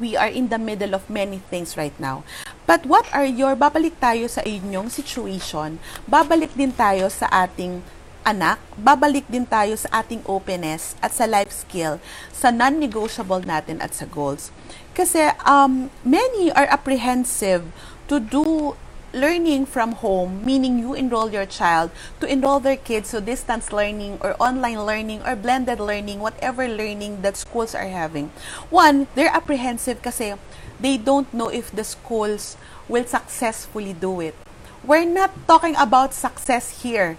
[0.01, 2.25] we are in the middle of many things right now.
[2.67, 5.79] But what are your, babalik tayo sa inyong situation,
[6.09, 7.85] babalik din tayo sa ating
[8.25, 12.01] anak, babalik din tayo sa ating openness at sa life skill,
[12.33, 14.49] sa non-negotiable natin at sa goals.
[14.97, 17.69] Kasi um, many are apprehensive
[18.09, 18.75] to do
[19.15, 24.19] learning from home, meaning you enroll your child to enroll their kids so distance learning
[24.21, 28.35] or online learning or blended learning, whatever learning that schools are having.
[28.75, 30.35] One, they're apprehensive kasi
[30.83, 32.59] they don't know if the schools
[32.91, 34.35] will successfully do it.
[34.83, 37.17] We're not talking about success here.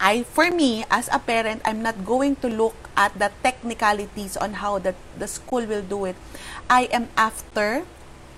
[0.00, 4.64] I, for me, as a parent, I'm not going to look at the technicalities on
[4.64, 6.16] how the, the school will do it.
[6.70, 7.84] I am after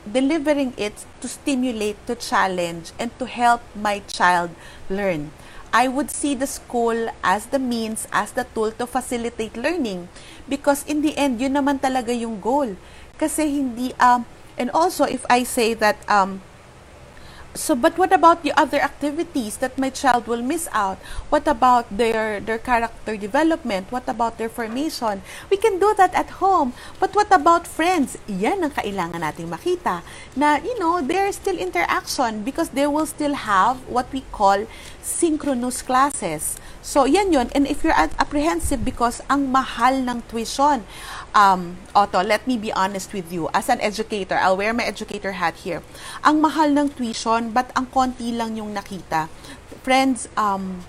[0.02, 4.50] delivering it to stimulate, to challenge, and to help my child
[4.90, 5.30] learn.
[5.72, 10.08] I would see the school as the means, as the tool to facilitate learning.
[10.48, 12.74] Because in the end, yun naman talaga yung goal.
[13.16, 14.26] Kasi hindi, um,
[14.58, 16.42] and also if I say that, um,
[17.54, 20.98] so but what about the other activities that my child will miss out?
[21.28, 23.92] What about their their character development?
[23.92, 25.22] What about their formation?
[25.50, 26.72] We can do that at home.
[26.98, 28.16] But what about friends?
[28.24, 30.00] Yan ang kailangan nating makita
[30.32, 34.64] na you know there still interaction because they will still have what we call
[35.04, 36.56] synchronous classes.
[36.80, 40.82] So yan yon and if you're apprehensive because ang mahal ng tuition
[41.34, 43.48] um, Otto, let me be honest with you.
[43.52, 45.82] As an educator, I'll wear my educator hat here.
[46.24, 49.28] Ang mahal ng tuition, but ang konti lang yung nakita.
[49.82, 50.84] Friends, um,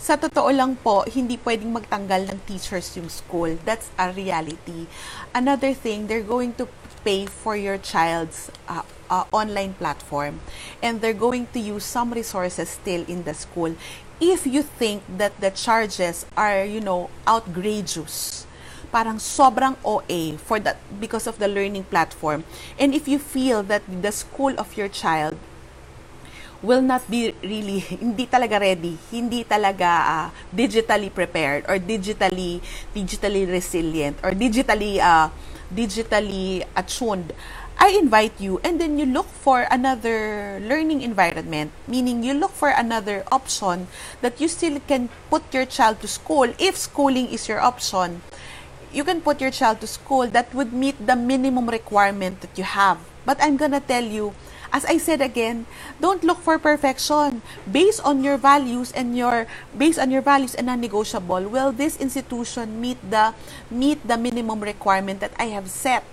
[0.00, 3.60] sa totoo lang po, hindi pwedeng magtanggal ng teachers yung school.
[3.68, 4.88] That's a reality.
[5.36, 6.64] Another thing, they're going to
[7.04, 8.82] pay for your child's uh,
[9.12, 10.40] uh, online platform.
[10.80, 13.76] And they're going to use some resources still in the school.
[14.20, 18.46] If you think that the charges are, you know, outrageous,
[18.90, 22.44] parang sobrang OA for that because of the learning platform.
[22.78, 25.38] And if you feel that the school of your child
[26.60, 32.60] will not be really hindi talaga ready, hindi talaga uh, digitally prepared or digitally
[32.92, 35.32] digitally resilient or digitally uh,
[35.72, 37.32] digitally attuned.
[37.80, 42.68] I invite you and then you look for another learning environment, meaning you look for
[42.68, 43.88] another option
[44.20, 48.20] that you still can put your child to school if schooling is your option
[48.92, 52.64] you can put your child to school that would meet the minimum requirement that you
[52.64, 52.98] have.
[53.24, 54.34] But I'm gonna tell you,
[54.72, 55.66] as I said again,
[56.00, 57.42] don't look for perfection.
[57.66, 62.80] Based on your values and your based on your values and non-negotiable, will this institution
[62.80, 63.34] meet the
[63.70, 66.06] meet the minimum requirement that I have set?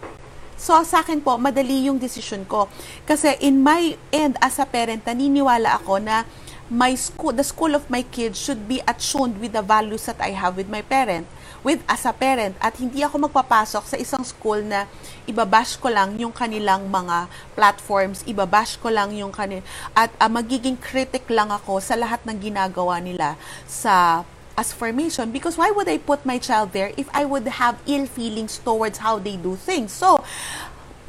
[0.58, 2.66] So, sa akin po, madali yung decision ko.
[3.06, 6.26] Kasi in my end as a parent, naniniwala ako na
[6.66, 10.34] my school, the school of my kids should be attuned with the values that I
[10.34, 11.30] have with my parent,
[11.68, 12.56] with as a parent.
[12.64, 14.88] At hindi ako magpapasok sa isang school na
[15.28, 17.28] ibabash ko lang yung kanilang mga
[17.60, 19.60] platforms, ibabash ko lang yung kanil
[19.92, 23.36] at uh, magiging critic lang ako sa lahat ng ginagawa nila
[23.68, 24.24] sa
[24.58, 28.08] as formation because why would I put my child there if I would have ill
[28.08, 29.92] feelings towards how they do things?
[29.92, 30.24] So,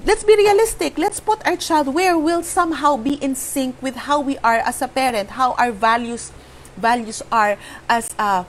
[0.03, 0.99] let's be realistic.
[0.99, 4.83] Let's put our child where we'll somehow be in sync with how we are as
[4.83, 6.35] a parent, how our values
[6.77, 7.59] values are
[7.91, 8.47] as a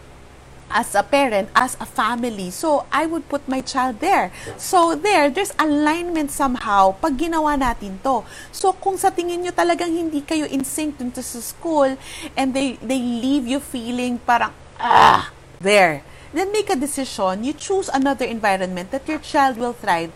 [0.72, 2.50] as a parent, as a family.
[2.50, 4.32] So, I would put my child there.
[4.58, 8.24] So, there, there's alignment somehow pag ginawa natin to.
[8.54, 11.98] So, kung sa tingin nyo talagang hindi kayo in sync dun sa school
[12.38, 15.30] and they, they leave you feeling parang, ah,
[15.60, 16.02] there.
[16.30, 17.44] Then make a decision.
[17.44, 20.14] You choose another environment that your child will thrive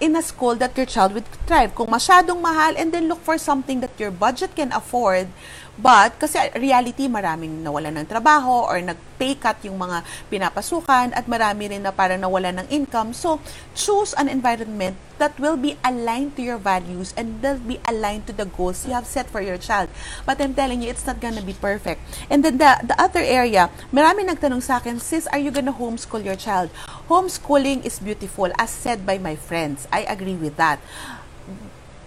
[0.00, 1.74] in a school that your child would thrive.
[1.74, 5.28] Kung masyadong mahal, and then look for something that your budget can afford,
[5.76, 11.68] But, kasi reality, maraming nawala ng trabaho or nag-pay cut yung mga pinapasukan at marami
[11.68, 13.12] rin na parang nawala ng income.
[13.12, 13.44] So,
[13.76, 18.32] choose an environment that will be aligned to your values and will be aligned to
[18.32, 19.92] the goals you have set for your child.
[20.24, 22.00] But I'm telling you, it's not gonna be perfect.
[22.32, 26.24] And then the, the other area, marami nagtanong sa akin, sis, are you gonna homeschool
[26.24, 26.72] your child?
[27.12, 29.84] Homeschooling is beautiful, as said by my friends.
[29.92, 30.80] I agree with that.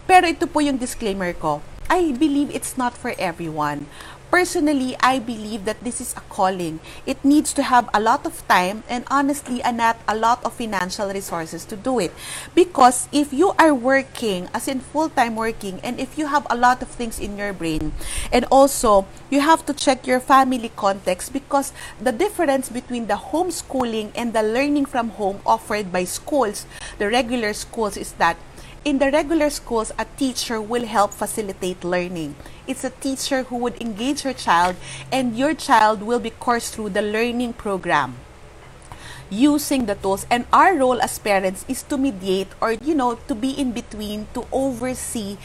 [0.09, 3.87] Pero ito po yung disclaimer ko I believe it's not for everyone.
[4.29, 6.79] Personally, I believe that this is a calling.
[7.07, 11.09] It needs to have a lot of time and honestly, not a lot of financial
[11.09, 12.13] resources to do it.
[12.53, 16.83] Because if you are working, as in full-time working, and if you have a lot
[16.83, 17.91] of things in your brain,
[18.31, 24.11] and also you have to check your family context because the difference between the homeschooling
[24.13, 26.67] and the learning from home offered by schools,
[26.99, 28.37] the regular schools, is that
[28.85, 32.35] In the regular schools, a teacher will help facilitate learning.
[32.65, 34.77] It's a teacher who would engage your child,
[35.11, 38.15] and your child will be coursed through the learning program
[39.29, 43.35] using the tools and our role as parents is to mediate or you know to
[43.35, 45.37] be in between to oversee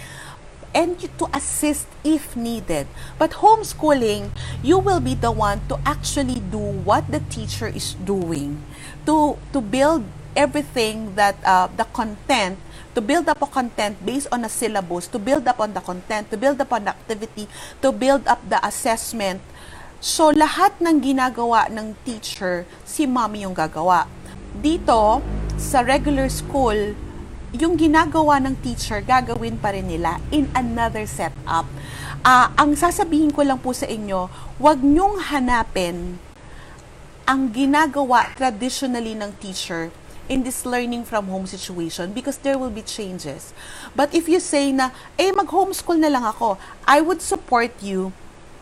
[0.75, 2.87] and to assist if needed.
[3.19, 4.31] But homeschooling,
[4.63, 8.65] you will be the one to actually do what the teacher is doing
[9.07, 10.03] to to build
[10.35, 12.59] everything that uh, the content
[12.95, 16.31] to build up a content based on a syllabus, to build up on the content,
[16.31, 17.51] to build up on the activity,
[17.83, 19.43] to build up the assessment.
[19.99, 24.07] So, lahat ng ginagawa ng teacher, si mommy yung gagawa.
[24.55, 25.19] Dito,
[25.59, 26.95] sa regular school,
[27.55, 31.67] yung ginagawa ng teacher, gagawin pa rin nila in another setup.
[32.25, 34.27] Uh, ang sasabihin ko lang po sa inyo,
[34.59, 36.19] wag nyong hanapin
[37.25, 39.89] ang ginagawa traditionally ng teacher
[40.29, 43.53] in this learning from home situation because there will be changes.
[43.95, 48.13] But if you say na, eh, mag-homeschool na lang ako, I would support you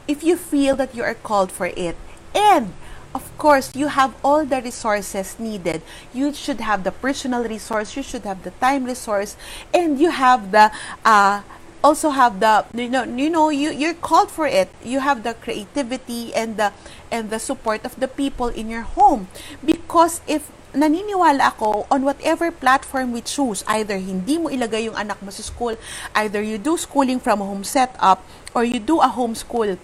[0.09, 1.97] if you feel that you are called for it.
[2.35, 2.73] And,
[3.15, 5.83] of course, you have all the resources needed.
[6.13, 9.37] You should have the personal resource, you should have the time resource,
[9.73, 10.73] and you have the,
[11.05, 11.43] uh,
[11.83, 15.35] also have the you know you know you you're called for it you have the
[15.35, 16.73] creativity and the
[17.11, 19.27] and the support of the people in your home
[19.65, 25.21] because if naniniwala ako on whatever platform we choose, either hindi mo ilagay yung anak
[25.21, 25.77] mo sa school,
[26.17, 28.25] either you do schooling from home setup,
[28.57, 29.77] or you do a homeschool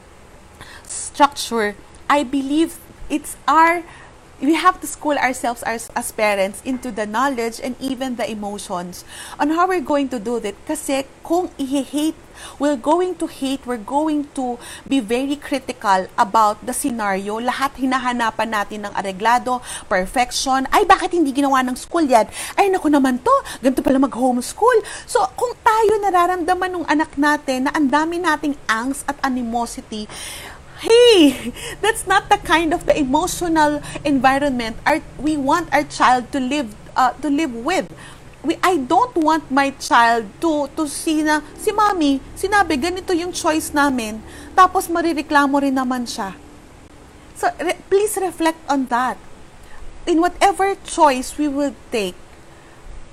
[0.89, 1.77] structure,
[2.09, 2.81] I believe
[3.13, 3.85] it's our
[4.41, 9.05] we have to school ourselves as, as parents into the knowledge and even the emotions
[9.39, 10.55] on how we're going to do that.
[10.67, 12.15] Kasi kung i-hate,
[12.59, 17.43] we're going to hate, we're going to be very critical about the scenario.
[17.43, 19.59] Lahat hinahanapan natin ng areglado,
[19.91, 20.71] perfection.
[20.71, 22.31] Ay, bakit hindi ginawa ng school yan?
[22.55, 24.79] Ay, naku naman to, ganito pala mag-homeschool.
[25.11, 30.07] So, kung tayo nararamdaman ng anak natin na ang dami nating angst at animosity,
[30.81, 36.41] hey, that's not the kind of the emotional environment our, we want our child to
[36.41, 37.87] live uh, to live with.
[38.43, 43.35] We, I don't want my child to to see na si mommy, sinabi ganito yung
[43.35, 44.23] choice namin,
[44.55, 46.39] tapos marireklamo rin naman siya.
[47.35, 49.19] So re- please reflect on that.
[50.09, 52.17] In whatever choice we will take,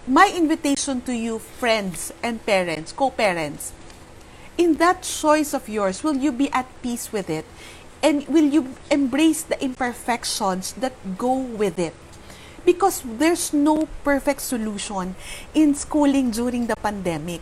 [0.07, 3.74] my invitation to you friends and parents, co-parents,
[4.57, 7.45] in that choice of yours, will you be at peace with it?
[8.03, 11.93] And will you embrace the imperfections that go with it?
[12.65, 15.15] Because there's no perfect solution
[15.53, 17.41] in schooling during the pandemic.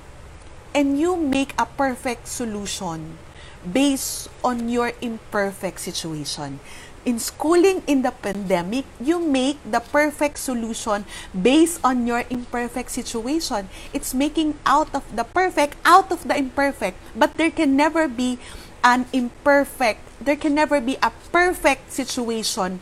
[0.74, 3.18] And you make a perfect solution
[3.64, 6.60] based on your imperfect situation
[7.06, 13.68] in schooling in the pandemic, you make the perfect solution based on your imperfect situation.
[13.94, 18.40] It's making out of the perfect out of the imperfect, but there can never be
[18.84, 22.80] an imperfect, there can never be a perfect situation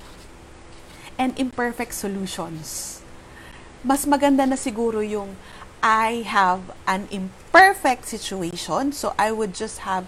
[1.18, 3.02] and imperfect solutions.
[3.86, 5.38] Mas maganda na siguro yung
[5.82, 10.06] I have an imperfect situation, so I would just have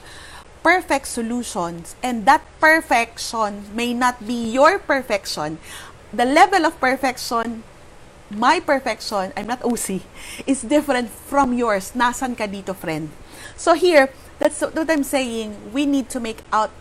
[0.64, 5.60] perfect solutions, and that perfection may not be your perfection.
[6.16, 7.64] The level of perfection,
[8.32, 10.02] my perfection, I'm not OC,
[10.48, 11.92] is different from yours.
[11.94, 13.12] Nasan ka dito, friend?
[13.60, 14.10] So here,
[14.40, 15.76] that's what I'm saying.
[15.76, 16.72] We need to make out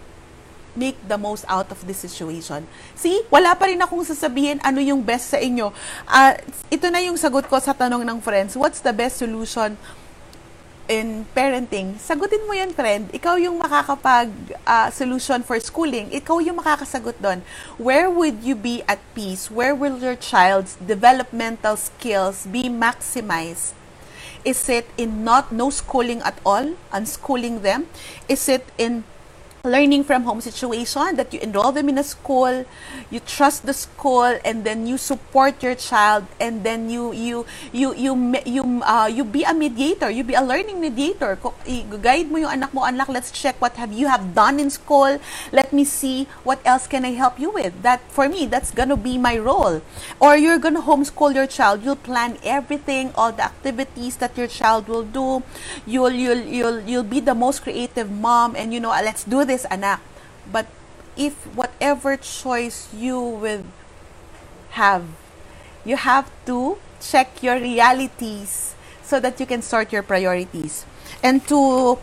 [0.73, 2.65] make the most out of this situation.
[2.97, 5.69] See, wala pa rin akong sasabihin ano yung best sa inyo.
[6.09, 6.33] Uh,
[6.73, 8.57] ito na yung sagot ko sa tanong ng friends.
[8.57, 9.77] What's the best solution
[10.93, 11.97] in parenting?
[11.97, 13.09] Sagutin mo yan, friend.
[13.17, 14.29] Ikaw yung makakapag
[14.69, 16.13] uh, solution for schooling.
[16.13, 17.41] Ikaw yung makakasagot doon.
[17.81, 19.49] Where would you be at peace?
[19.49, 23.73] Where will your child's developmental skills be maximized?
[24.45, 27.89] Is it in not no schooling at all, unschooling them?
[28.29, 29.09] Is it in
[29.65, 32.65] learning from home situation that you enroll them in a school
[33.11, 37.95] you trust the school and then you support your child and then you you you
[37.95, 41.39] you you uh, you be a mediator you be a learning mediator.
[42.03, 45.21] Guide mo yung anak mo anak let's check what have you have done in school.
[45.53, 47.77] Let me see what else can I help you with.
[47.85, 49.85] That for me that's gonna be my role.
[50.17, 51.85] Or you're gonna homeschool your child.
[51.85, 55.45] You'll plan everything all the activities that your child will do.
[55.85, 59.52] You'll you'll you'll you'll be the most creative mom and you know let's do this
[59.53, 60.01] this anak.
[60.49, 60.65] But
[61.13, 63.69] if whatever choice you will
[64.81, 65.05] have,
[65.85, 68.73] you have to check your realities
[69.05, 70.89] so that you can sort your priorities.
[71.21, 72.01] And to,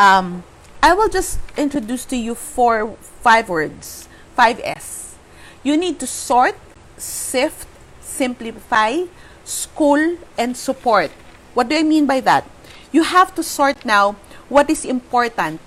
[0.00, 0.40] um,
[0.80, 5.20] I will just introduce to you four, five words, five S.
[5.60, 6.56] You need to sort,
[6.96, 7.68] sift,
[8.00, 9.04] simplify,
[9.44, 11.10] school, and support.
[11.52, 12.48] What do I mean by that?
[12.92, 14.16] You have to sort now
[14.48, 15.60] what is important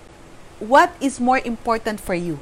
[0.60, 2.40] what is more important for you?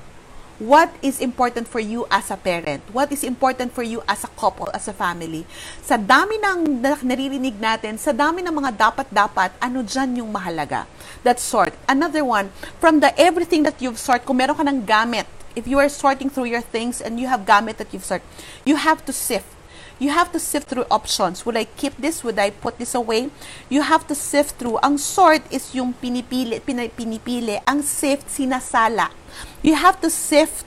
[0.55, 2.80] What is important for you as a parent?
[2.95, 5.43] What is important for you as a couple, as a family?
[5.84, 10.88] Sa dami ng naririnig natin, sa dami ng mga dapat-dapat, ano dyan yung mahalaga?
[11.28, 11.76] That sort.
[11.91, 15.28] Another one, from the everything that you've sort, kung meron ka ng gamit,
[15.59, 18.24] if you are sorting through your things and you have gamit that you've sort,
[18.63, 19.51] you have to sift
[19.99, 21.45] you have to sift through options.
[21.45, 22.23] Would I keep this?
[22.23, 23.29] Would I put this away?
[23.69, 24.79] You have to sift through.
[24.83, 27.61] Ang sort is yung pinipili, pinipili.
[27.67, 29.09] Ang sift, sinasala.
[29.63, 30.65] You have to sift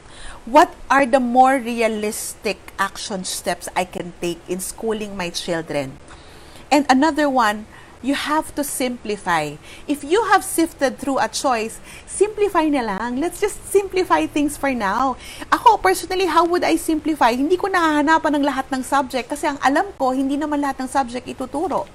[0.49, 6.01] what are the more realistic action steps I can take in schooling my children.
[6.73, 7.67] And another one,
[8.03, 9.59] you have to simplify.
[9.87, 13.19] If you have sifted through a choice, simplify na lang.
[13.19, 15.19] Let's just simplify things for now.
[15.51, 17.35] Ako, personally, how would I simplify?
[17.35, 20.91] Hindi ko nakahanapan ng lahat ng subject kasi ang alam ko, hindi naman lahat ng
[20.91, 21.87] subject ituturo.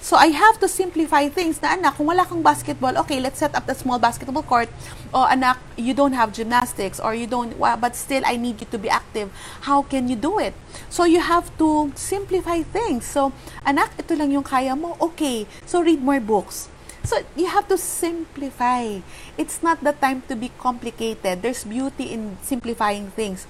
[0.00, 3.52] So I have to simplify things na anak, kung wala kang basketball, okay, let's set
[3.52, 4.72] up the small basketball court.
[5.12, 8.78] O anak, you don't have gymnastics or you don't, but still I need you to
[8.80, 9.28] be active.
[9.68, 10.56] How can you do it?
[10.88, 13.04] So you have to simplify things.
[13.04, 14.96] So anak, ito lang yung kaya mo.
[15.12, 16.72] Okay, so read more books.
[17.04, 19.04] So you have to simplify.
[19.36, 21.44] It's not the time to be complicated.
[21.44, 23.44] There's beauty in simplifying things.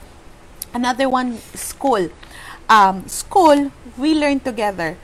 [0.75, 2.11] Another one, school.
[2.67, 4.99] Um, school, we learn together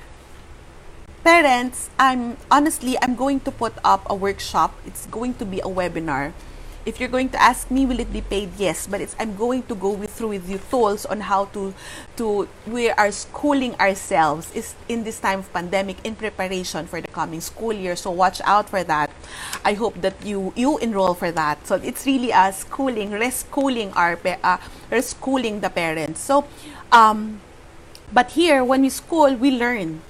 [1.26, 4.70] parents, I'm honestly I'm going to put up a workshop.
[4.86, 6.30] It's going to be a webinar.
[6.86, 8.54] If you're going to ask me, will it be paid?
[8.54, 11.74] Yes, but it's I'm going to go with, through with you tools on how to
[12.14, 17.10] to we are schooling ourselves is in this time of pandemic in preparation for the
[17.10, 17.98] coming school year.
[17.98, 19.10] So watch out for that.
[19.66, 21.66] I hope that you you enroll for that.
[21.66, 24.14] So it's really a schooling, reschooling our
[24.46, 24.62] uh,
[24.94, 26.22] reschooling the parents.
[26.22, 26.46] So
[26.94, 27.42] um,
[28.14, 30.06] but here when we school, we learn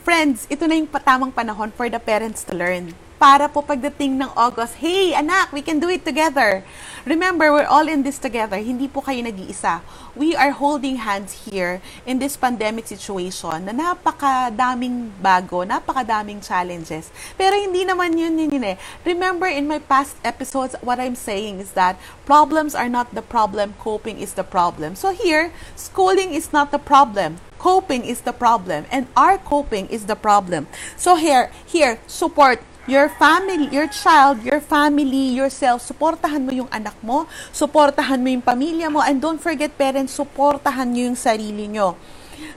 [0.00, 2.96] Friends, ito na yung patamang panahon for the parents to learn.
[3.20, 6.64] Para po pagdating ng August, hey anak, we can do it together.
[7.04, 8.56] Remember, we're all in this together.
[8.56, 9.84] Hindi po kayo nag-iisa.
[10.16, 17.12] We are holding hands here in this pandemic situation na napakadaming bago, napakadaming challenges.
[17.36, 18.80] Pero hindi naman yun yun, yun eh.
[19.04, 23.76] Remember, in my past episodes, what I'm saying is that problems are not the problem,
[23.76, 24.96] coping is the problem.
[24.96, 30.08] So here, schooling is not the problem coping is the problem and our coping is
[30.08, 30.64] the problem
[30.96, 36.98] so here here support your family, your child, your family, yourself, suportahan mo yung anak
[37.04, 41.94] mo, suportahan mo yung pamilya mo, and don't forget parents, suportahan nyo yung sarili nyo.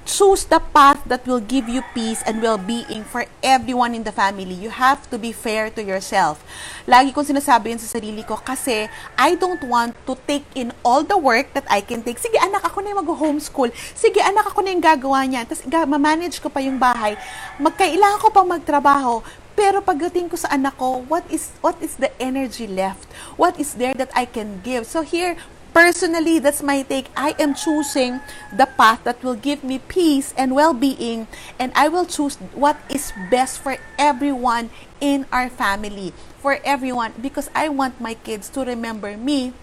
[0.04, 4.54] Choose the path that will give you peace and well-being for everyone in the family.
[4.54, 6.44] You have to be fair to yourself.
[6.88, 11.04] Lagi kong sinasabi yun sa sarili ko kasi I don't want to take in all
[11.04, 12.20] the work that I can take.
[12.20, 13.72] Sige anak, ako na yung mag-homeschool.
[13.96, 15.48] Sige anak, ako na yung gagawa niyan.
[15.48, 17.16] Tapos ma-manage ko pa yung bahay.
[17.60, 19.24] Magkailangan ko pang magtrabaho
[19.54, 23.06] Pero pagdating ko sa anak ko, what is what is the energy left?
[23.38, 24.90] What is there that I can give?
[24.90, 25.38] So here,
[25.74, 27.10] personally, that's my take.
[27.18, 28.22] I am choosing
[28.56, 31.28] the path that will give me peace and well-being,
[31.60, 34.70] and I will choose what is best for everyone
[35.02, 39.54] in our family, for everyone, because I want my kids to remember me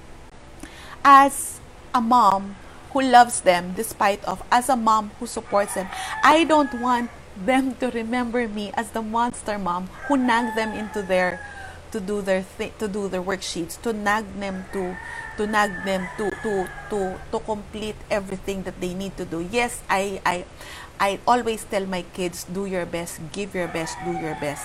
[1.04, 1.60] as
[1.94, 2.56] a mom
[2.92, 5.88] who loves them despite of as a mom who supports them.
[6.22, 11.00] I don't want them to remember me as the monster mom who nagged them into
[11.00, 11.40] their
[11.92, 14.96] to do their thi- to do their worksheets, to nag them to
[15.36, 19.40] to nag them to to to to complete everything that they need to do.
[19.40, 20.44] Yes, I I
[21.00, 24.64] I always tell my kids do your best, give your best, do your best.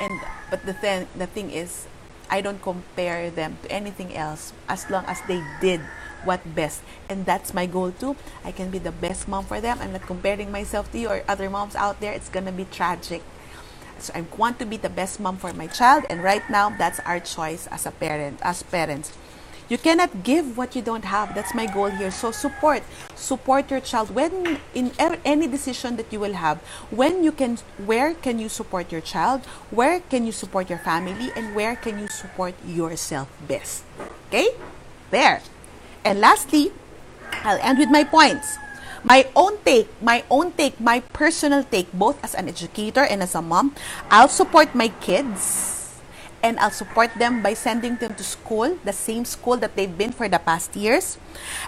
[0.00, 0.14] And
[0.50, 1.86] but the thing the thing is
[2.30, 5.80] I don't compare them to anything else as long as they did
[6.24, 6.82] what best.
[7.08, 8.16] And that's my goal too.
[8.44, 9.78] I can be the best mom for them.
[9.80, 12.12] I'm not comparing myself to you or other moms out there.
[12.12, 13.22] It's gonna be tragic.
[14.02, 17.00] So I want to be the best mom for my child, and right now that's
[17.00, 19.12] our choice as a parent, as parents.
[19.68, 21.34] You cannot give what you don't have.
[21.34, 22.10] That's my goal here.
[22.10, 22.82] So support,
[23.14, 26.56] support your child when in e- any decision that you will have.
[26.90, 29.44] When you can, where can you support your child?
[29.70, 31.30] Where can you support your family?
[31.36, 33.84] And where can you support yourself best?
[34.28, 34.48] Okay,
[35.10, 35.42] there.
[36.02, 36.72] And lastly,
[37.44, 38.56] I'll end with my points.
[39.04, 43.34] My own take, my own take, my personal take, both as an educator and as
[43.34, 43.74] a mom,
[44.10, 45.78] I'll support my kids
[46.42, 50.12] and I'll support them by sending them to school, the same school that they've been
[50.12, 51.18] for the past years.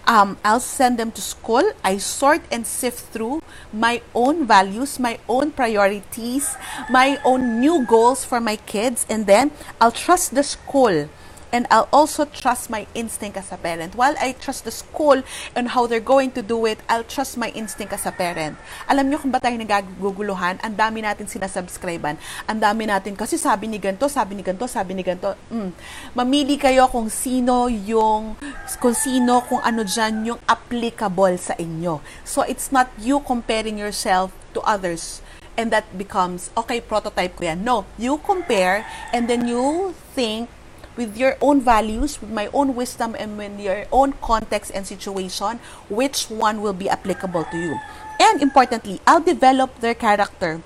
[0.06, 1.62] Um, I'll send them to school.
[1.82, 6.56] I sort and sift through my own values, my own priorities,
[6.88, 9.50] my own new goals for my kids, and then
[9.80, 11.08] I'll trust the school
[11.52, 13.94] and I'll also trust my instinct as a parent.
[13.94, 15.22] While I trust the school
[15.54, 18.56] and how they're going to do it, I'll trust my instinct as a parent.
[18.86, 20.62] Alam niyo kung ba tayo nagaguguluhan?
[20.62, 22.16] Ang dami natin sinasubscribean.
[22.46, 25.34] Ang dami natin, kasi sabi ni ganto, sabi ni ganto, sabi ni ganto.
[25.50, 25.70] Mm.
[26.14, 28.38] Mamili kayo kung sino yung,
[28.78, 31.98] kung sino, kung ano dyan yung applicable sa inyo.
[32.22, 35.22] So, it's not you comparing yourself to others
[35.58, 37.60] and that becomes, okay, prototype ko yan.
[37.60, 40.48] No, you compare and then you think
[40.96, 45.60] with your own values, with my own wisdom, and with your own context and situation,
[45.88, 47.78] which one will be applicable to you.
[48.20, 50.60] And importantly, I'll develop their character.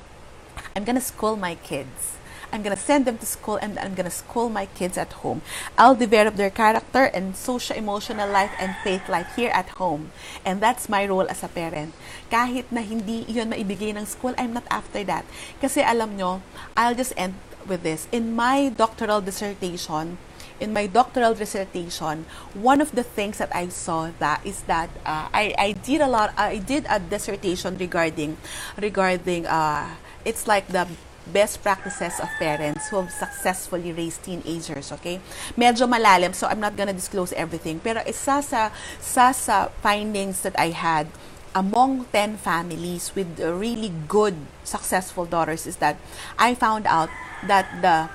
[0.75, 2.19] I'm gonna school my kids.
[2.55, 5.43] I'm gonna send them to school and I'm gonna school my kids at home.
[5.75, 10.15] I'll develop their character and social emotional life and faith life here at home.
[10.47, 11.95] And that's my role as a parent.
[12.31, 15.27] Kahit na hindi yun maibigay ng school, I'm not after that.
[15.59, 16.47] Kasi alam nyo,
[16.79, 17.35] I'll just end
[17.67, 18.09] with this.
[18.13, 20.19] In my doctoral dissertation,
[20.61, 25.29] in my doctoral dissertation, one of the things that I saw that is that uh,
[25.33, 26.33] I, I did a lot.
[26.37, 28.37] I did a dissertation regarding
[28.79, 30.87] regarding uh, it's like the
[31.27, 35.21] best practices of parents who have successfully raised teenagers, okay?
[35.57, 37.81] Medyo malalim, so I'm not gonna disclose everything.
[37.81, 41.09] Pero isa sa, sa, sa findings that I had
[41.55, 44.35] among 10 families with really good,
[44.67, 45.97] successful daughters is that
[46.37, 47.09] I found out
[47.47, 48.11] that the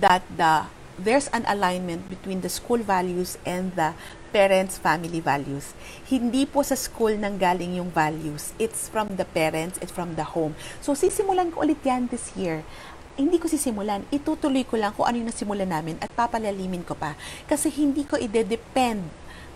[0.00, 0.66] that the
[0.98, 3.94] there's an alignment between the school values and the
[4.34, 5.72] parents' family values.
[6.08, 8.52] Hindi po sa school nang galing yung values.
[8.58, 10.58] It's from the parents, it's from the home.
[10.82, 12.66] So, sisimulan ko ulit yan this year.
[13.14, 14.04] Hindi ko sisimulan.
[14.10, 17.14] Itutuloy ko lang kung ano yung nasimulan namin at papalalimin ko pa.
[17.46, 19.06] Kasi hindi ko ide-depend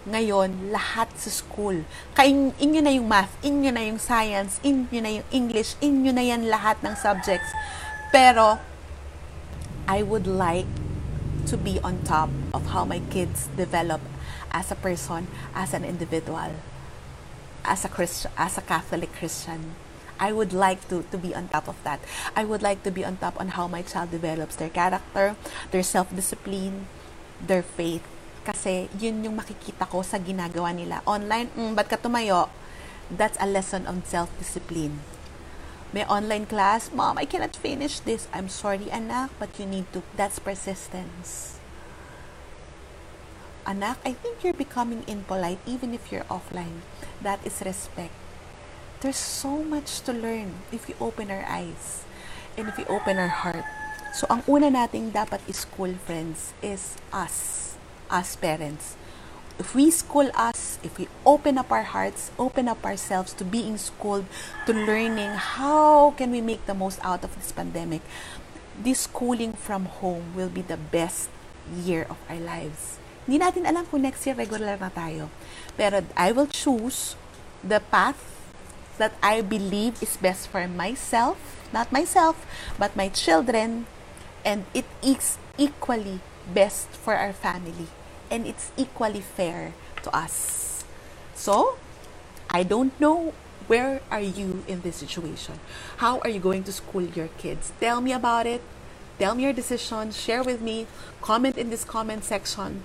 [0.08, 1.86] ngayon lahat sa school.
[2.18, 6.24] Kain, inyo na yung math, inyo na yung science, inyo na yung English, inyo na
[6.26, 7.50] yan lahat ng subjects.
[8.10, 8.58] Pero,
[9.86, 10.68] I would like
[11.46, 14.00] to be on top of how my kids develop
[14.52, 16.54] as a person, as an individual,
[17.64, 19.74] as a Christ, as a Catholic Christian.
[20.20, 21.98] I would like to to be on top of that.
[22.38, 25.34] I would like to be on top on how my child develops their character,
[25.74, 26.86] their self-discipline,
[27.42, 28.06] their faith.
[28.42, 30.98] Kasi yun yung makikita ko sa ginagawa nila.
[31.06, 32.50] Online, mm, ba't ka tumayo?
[33.06, 34.98] That's a lesson on self-discipline.
[35.92, 38.26] May online class, Mom, I cannot finish this.
[38.32, 40.00] I'm sorry, anak, but you need to.
[40.16, 41.60] That's persistence.
[43.68, 46.82] Anak, I think you're becoming impolite even if you're offline.
[47.20, 48.16] That is respect.
[49.04, 52.02] There's so much to learn if we open our eyes
[52.56, 53.68] and if we open our heart.
[54.16, 57.71] So, ang una nating dapat school, friends, is us,
[58.12, 59.00] us parents.
[59.58, 63.76] If we school us, if we open up our hearts, open up ourselves to being
[63.78, 64.26] schooled,
[64.66, 68.02] to learning how can we make the most out of this pandemic,
[68.76, 71.30] this schooling from home will be the best
[71.72, 72.98] year of our lives.
[73.24, 75.30] Hindi natin alam kung next year regular na tayo.
[75.78, 77.14] Pero I will choose
[77.62, 78.18] the path
[78.98, 81.38] that I believe is best for myself,
[81.70, 82.44] not myself,
[82.76, 83.86] but my children
[84.42, 86.18] and it is equally
[86.50, 87.86] best for our family
[88.32, 90.84] and it's equally fair to us.
[91.34, 91.76] So,
[92.48, 93.34] I don't know
[93.68, 95.60] where are you in this situation?
[95.98, 97.72] How are you going to school your kids?
[97.78, 98.62] Tell me about it.
[99.18, 100.10] Tell me your decision.
[100.10, 100.86] Share with me.
[101.20, 102.82] Comment in this comment section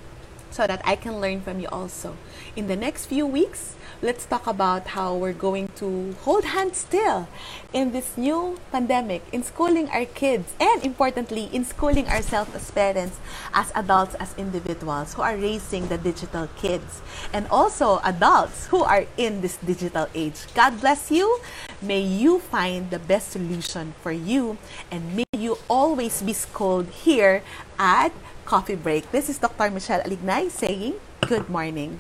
[0.51, 2.15] so that I can learn from you also.
[2.55, 7.27] In the next few weeks, let's talk about how we're going to hold hands still
[7.73, 13.19] in this new pandemic, in schooling our kids, and importantly, in schooling ourselves as parents,
[13.53, 17.01] as adults, as individuals who are raising the digital kids,
[17.33, 20.45] and also adults who are in this digital age.
[20.53, 21.39] God bless you.
[21.81, 24.57] May you find the best solution for you,
[24.91, 27.41] and may you always be schooled here
[27.79, 28.11] at
[28.45, 29.11] Coffee Break.
[29.11, 29.69] This is Dr.
[29.71, 31.99] Michelle Alignay saying good morning.